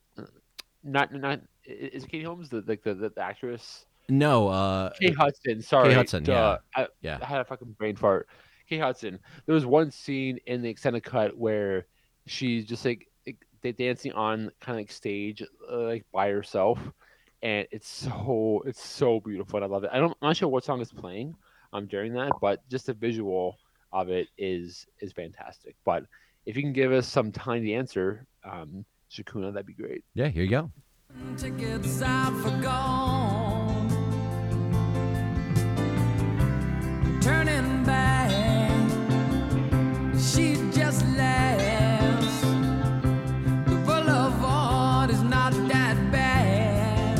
[0.82, 3.86] not not is Katie Holmes the like the, the, the actress?
[4.08, 5.60] No, uh, Kate Hudson.
[5.60, 6.58] Sorry, Hudson, duh.
[6.74, 7.18] I, yeah.
[7.20, 8.26] I had a fucking brain fart.
[8.68, 9.18] Kate Hudson.
[9.46, 11.86] There was one scene in the extended cut where
[12.26, 16.78] she's just like, like they dancing on kind of like stage, uh, like by herself,
[17.42, 19.58] and it's so it's so beautiful.
[19.58, 19.90] And I love it.
[19.92, 21.34] I don't, I'm not sure what song is playing
[21.74, 23.58] um during that, but just the visual
[23.92, 25.76] of it is is fantastic.
[25.84, 26.04] But
[26.46, 30.02] if you can give us some Tiny Dancer, um, Shakuna, that'd be great.
[30.14, 30.70] yeah, here you go.
[31.38, 33.88] Tickets out for gone.
[37.20, 38.30] Turning back,
[40.18, 42.40] she just laughs.
[43.70, 47.18] The boulevard is not that bad.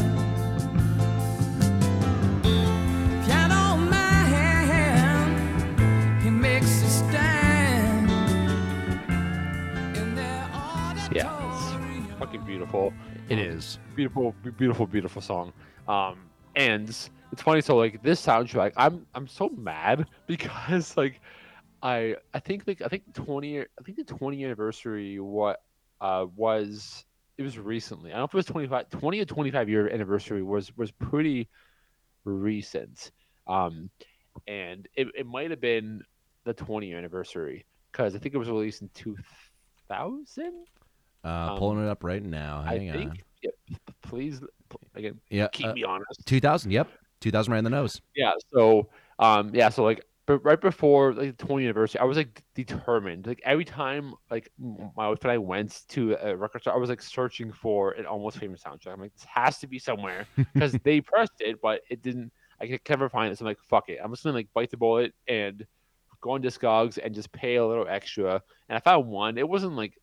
[3.24, 5.30] Piano man,
[6.20, 8.10] he makes a stand
[9.96, 10.48] in their
[11.12, 11.32] Yeah,
[11.96, 12.92] it's fucking beautiful.
[13.28, 15.52] It Um, beautiful, beautiful, beautiful song.
[15.86, 17.60] Um, and it's funny.
[17.60, 21.20] So like this soundtrack, I'm I'm so mad because like
[21.82, 25.60] I I think like I think twenty I think the twenty anniversary what
[26.00, 27.04] uh was
[27.36, 28.10] it was recently.
[28.10, 30.90] I don't know if it was 25, 20 or twenty five year anniversary was was
[30.90, 31.50] pretty
[32.24, 33.10] recent.
[33.46, 33.90] Um,
[34.46, 36.02] and it it might have been
[36.44, 39.16] the twenty year anniversary because I think it was released in two
[39.86, 40.64] thousand.
[41.24, 42.62] Uh, Um, pulling it up right now.
[42.66, 43.10] I Hang think.
[43.10, 43.18] on.
[43.42, 43.50] Yeah,
[44.02, 44.40] please
[44.94, 46.26] again Yeah, keep uh, me honest.
[46.26, 46.70] 2000.
[46.70, 46.88] Yep,
[47.20, 48.00] 2000 right in the nose.
[48.16, 48.32] Yeah.
[48.52, 48.88] So,
[49.18, 49.68] um, yeah.
[49.68, 53.26] So like, but right before like the 20th anniversary, I was like determined.
[53.26, 56.90] Like every time like my wife and I went to a record store, I was
[56.90, 58.92] like searching for an almost famous soundtrack.
[58.92, 62.30] I'm like, this has to be somewhere because they pressed it, but it didn't.
[62.60, 63.38] I could never find it.
[63.38, 63.98] So I'm like, fuck it.
[64.02, 65.64] I'm just gonna like bite the bullet and
[66.20, 68.42] go on Discogs and just pay a little extra.
[68.68, 69.38] And I found one.
[69.38, 69.94] It wasn't like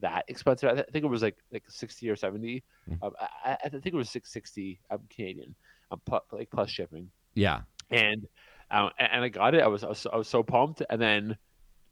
[0.00, 0.68] that expensive.
[0.70, 2.62] I, th- I think it was like like 60 or 70.
[2.90, 2.98] Mm.
[3.02, 3.12] Um,
[3.44, 4.80] I, I think it was six sixty.
[4.90, 5.54] I'm Canadian,
[5.90, 7.60] um, plus, like plus shipping Yeah.
[7.90, 8.26] and
[8.70, 9.62] um, and I got it.
[9.62, 11.36] I was I was, I was so pumped, and then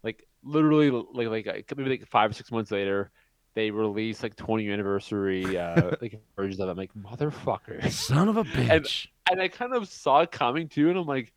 [0.02, 3.10] like literally like like maybe like five or six months later,
[3.54, 6.72] they released like 20 anniversary uh, like versions of it.
[6.72, 9.06] I'm like motherfucker, Son of a bitch.
[9.30, 11.32] and I kind of saw it coming too, and I'm like,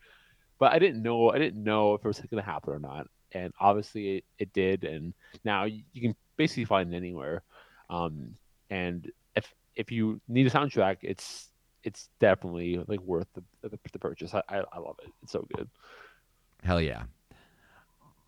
[0.59, 3.53] but I didn't know I didn't know if it was gonna happen or not, and
[3.59, 5.13] obviously it, it did, and
[5.45, 7.43] now you can basically find it anywhere,
[7.89, 8.35] um,
[8.69, 11.49] and if if you need a soundtrack, it's
[11.83, 14.33] it's definitely like worth the the, the purchase.
[14.33, 15.11] I, I I love it.
[15.23, 15.69] It's so good.
[16.63, 17.03] Hell yeah.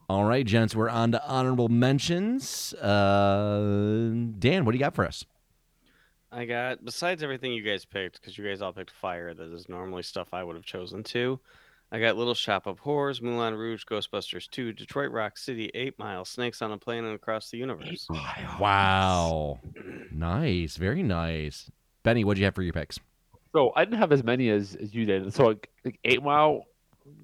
[0.10, 2.74] All right, gents, we're on to honorable mentions.
[2.74, 5.24] Uh, Dan, what do you got for us?
[6.32, 9.34] I got besides everything you guys picked, because you guys all picked fire.
[9.34, 11.40] That is normally stuff I would have chosen too.
[11.92, 16.24] I got Little Shop of Horrors, Moulin Rouge, Ghostbusters 2, Detroit Rock City, Eight Mile,
[16.24, 18.08] Snakes on a Plane and Across the Universe.
[18.60, 19.60] Wow.
[20.12, 20.78] Nice.
[20.78, 21.72] Very nice.
[22.04, 23.00] Benny, what'd you have for your picks?
[23.56, 25.34] So I didn't have as many as, as you did.
[25.34, 26.66] So like, like Eight Mile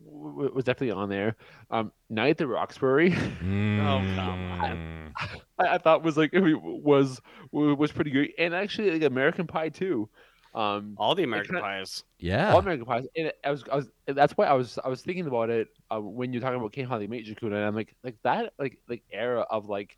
[0.05, 1.35] w- w- was definitely on there.
[1.69, 5.11] Um, Night at the Roxbury, come Mm.
[5.59, 7.21] I, I thought was like it was
[7.51, 10.09] was pretty good, and actually like American Pie too.
[10.55, 12.03] Um, All the American Pies.
[12.19, 12.53] Yeah.
[12.53, 15.27] all American Pies, and I was, I was that's why I was I was thinking
[15.27, 17.95] about it uh, when you're talking about King How They Made Shakuna, and I'm like
[18.03, 19.97] like that like like era of like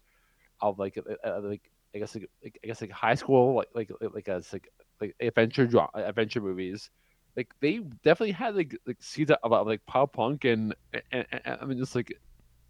[0.62, 1.62] of like uh, uh, like
[1.96, 4.70] I guess like, like I guess like high school like like like as like
[5.02, 6.90] like adventure dra- adventure movies.
[7.36, 10.74] Like they definitely had like like seeds of, of like pop punk and,
[11.12, 12.12] and, and I mean just like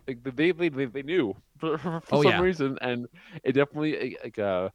[0.07, 2.41] like they they they, they knew for, for, for Oh, some yeah.
[2.41, 3.07] reason, and
[3.43, 4.69] it definitely like uh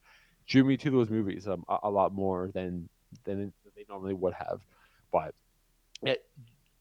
[0.48, 2.88] drew me to those movies um, a, a lot more than
[3.24, 4.60] than they normally would have.
[5.12, 5.34] But
[6.02, 6.14] yeah,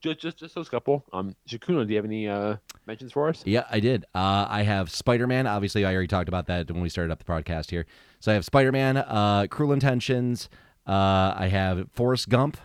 [0.02, 1.04] just just just those couple.
[1.14, 3.44] Um, Shakuna, do you have any uh mentions for us?
[3.46, 4.06] Yeah, I did.
[4.16, 5.48] Uh, I have Spider Man.
[5.48, 7.86] Obviously, I already talked about that when we started up the podcast here.
[8.20, 10.50] So I have Spider Man, uh, Cruel Intentions.
[10.88, 12.58] Uh, I have Forrest Gump,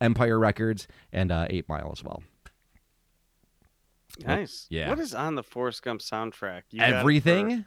[0.00, 2.22] Empire Records, and uh, Eight Mile as well.
[4.26, 4.66] Nice.
[4.68, 4.88] yeah.
[4.88, 6.62] What is on the Forrest Gump soundtrack?
[6.70, 7.64] You got Everything.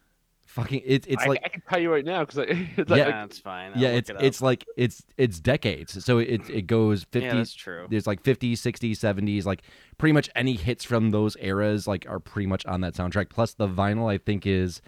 [0.53, 2.37] Fucking, it, it's I, like I can tell you right now because
[2.77, 3.07] it's like, Yeah.
[3.07, 3.71] yeah, it's fine.
[3.73, 6.05] I'll yeah, it's it it's like it's it's decades.
[6.05, 7.87] So it it goes yeah, 50s that's true.
[7.89, 9.63] there's like 50s, 60s, 70s, like
[9.97, 13.29] pretty much any hits from those eras like are pretty much on that soundtrack.
[13.29, 14.79] Plus the vinyl I think is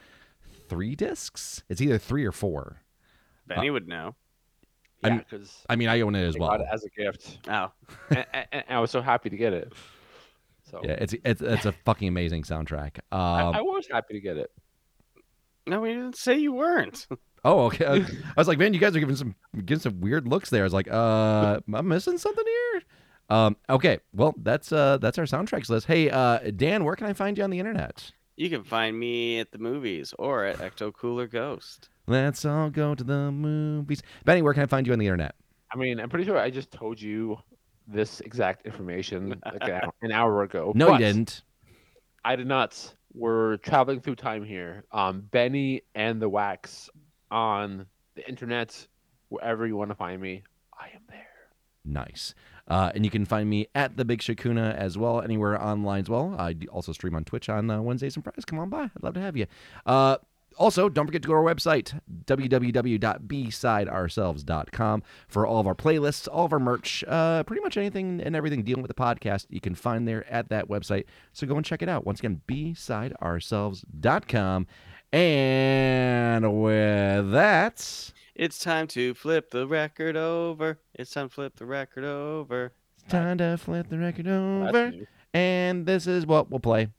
[0.70, 1.64] 3 discs.
[1.68, 2.82] It's either 3 or 4.
[3.48, 4.14] Benny would know.
[5.04, 6.50] yeah, because I mean, I own it as well.
[6.50, 7.72] got it as a gift, Oh,
[8.12, 9.74] and, and- and I was so happy to get it.
[10.70, 13.00] So Yeah, it's it's it's a fucking amazing soundtrack.
[13.12, 14.52] I, Um I was happy to get it.
[15.68, 17.08] No, we didn't say you weren't.
[17.48, 17.86] Oh, okay.
[17.86, 20.64] I, I was like, man, you guys are giving some giving some weird looks there.
[20.64, 22.82] I was like, uh, I'm I missing something here?
[23.30, 25.86] Um, okay, well, that's uh, that's our soundtracks list.
[25.86, 28.12] Hey, uh, Dan, where can I find you on the internet?
[28.36, 31.90] You can find me at the movies or at Ecto Cooler Ghost.
[32.08, 34.02] Let's all go to the movies.
[34.26, 35.36] Benny, where can I find you on the internet?
[35.72, 37.38] I mean, I'm pretty sure I just told you
[37.88, 40.72] this exact information like an hour, an hour ago.
[40.76, 41.44] No, but you didn't.
[42.24, 42.96] I did not.
[43.16, 44.84] We're traveling through time here.
[44.92, 46.90] Um, Benny and the Wax
[47.32, 47.86] on
[48.16, 48.88] the internet,
[49.30, 50.44] wherever you want to find me,
[50.78, 51.26] I am there.
[51.86, 52.34] Nice.
[52.68, 56.10] Uh, and you can find me at the Big Shakuna as well, anywhere online as
[56.10, 56.36] well.
[56.38, 58.44] I also stream on Twitch on uh, Wednesdays and Fridays.
[58.44, 58.84] Come on by.
[58.84, 59.46] I'd love to have you.
[59.86, 60.18] Uh,
[60.58, 66.46] also, don't forget to go to our website, www.bsideourselves.com, for all of our playlists, all
[66.46, 69.76] of our merch, uh, pretty much anything and everything dealing with the podcast you can
[69.76, 71.06] find there at that website.
[71.34, 72.06] So go and check it out.
[72.06, 74.68] Once again, bsideourselves.com.
[75.14, 80.80] And with that, It's time to flip the record over.
[80.94, 82.74] It's time to flip the record over.
[82.98, 84.92] it's time to flip the record over.
[85.34, 86.90] And this is what we'll play.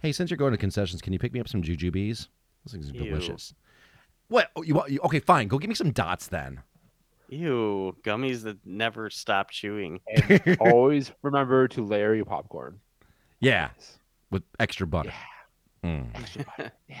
[0.00, 2.28] Hey, since you're going to concessions, can you pick me up some jujubes?
[2.64, 3.04] Those things are Ew.
[3.10, 3.54] delicious.
[4.28, 4.50] What?
[4.56, 4.90] Oh, you want?
[4.90, 5.48] you- Okay, fine.
[5.48, 6.60] Go get me some dots then.
[7.28, 10.00] Ew, gummies that never stop chewing.
[10.08, 12.80] And always remember to layer your popcorn.
[13.40, 13.70] Yeah,
[14.30, 15.12] with extra butter.
[15.84, 16.06] Mm.
[16.14, 16.72] Extra butter.
[16.88, 16.96] Yeah.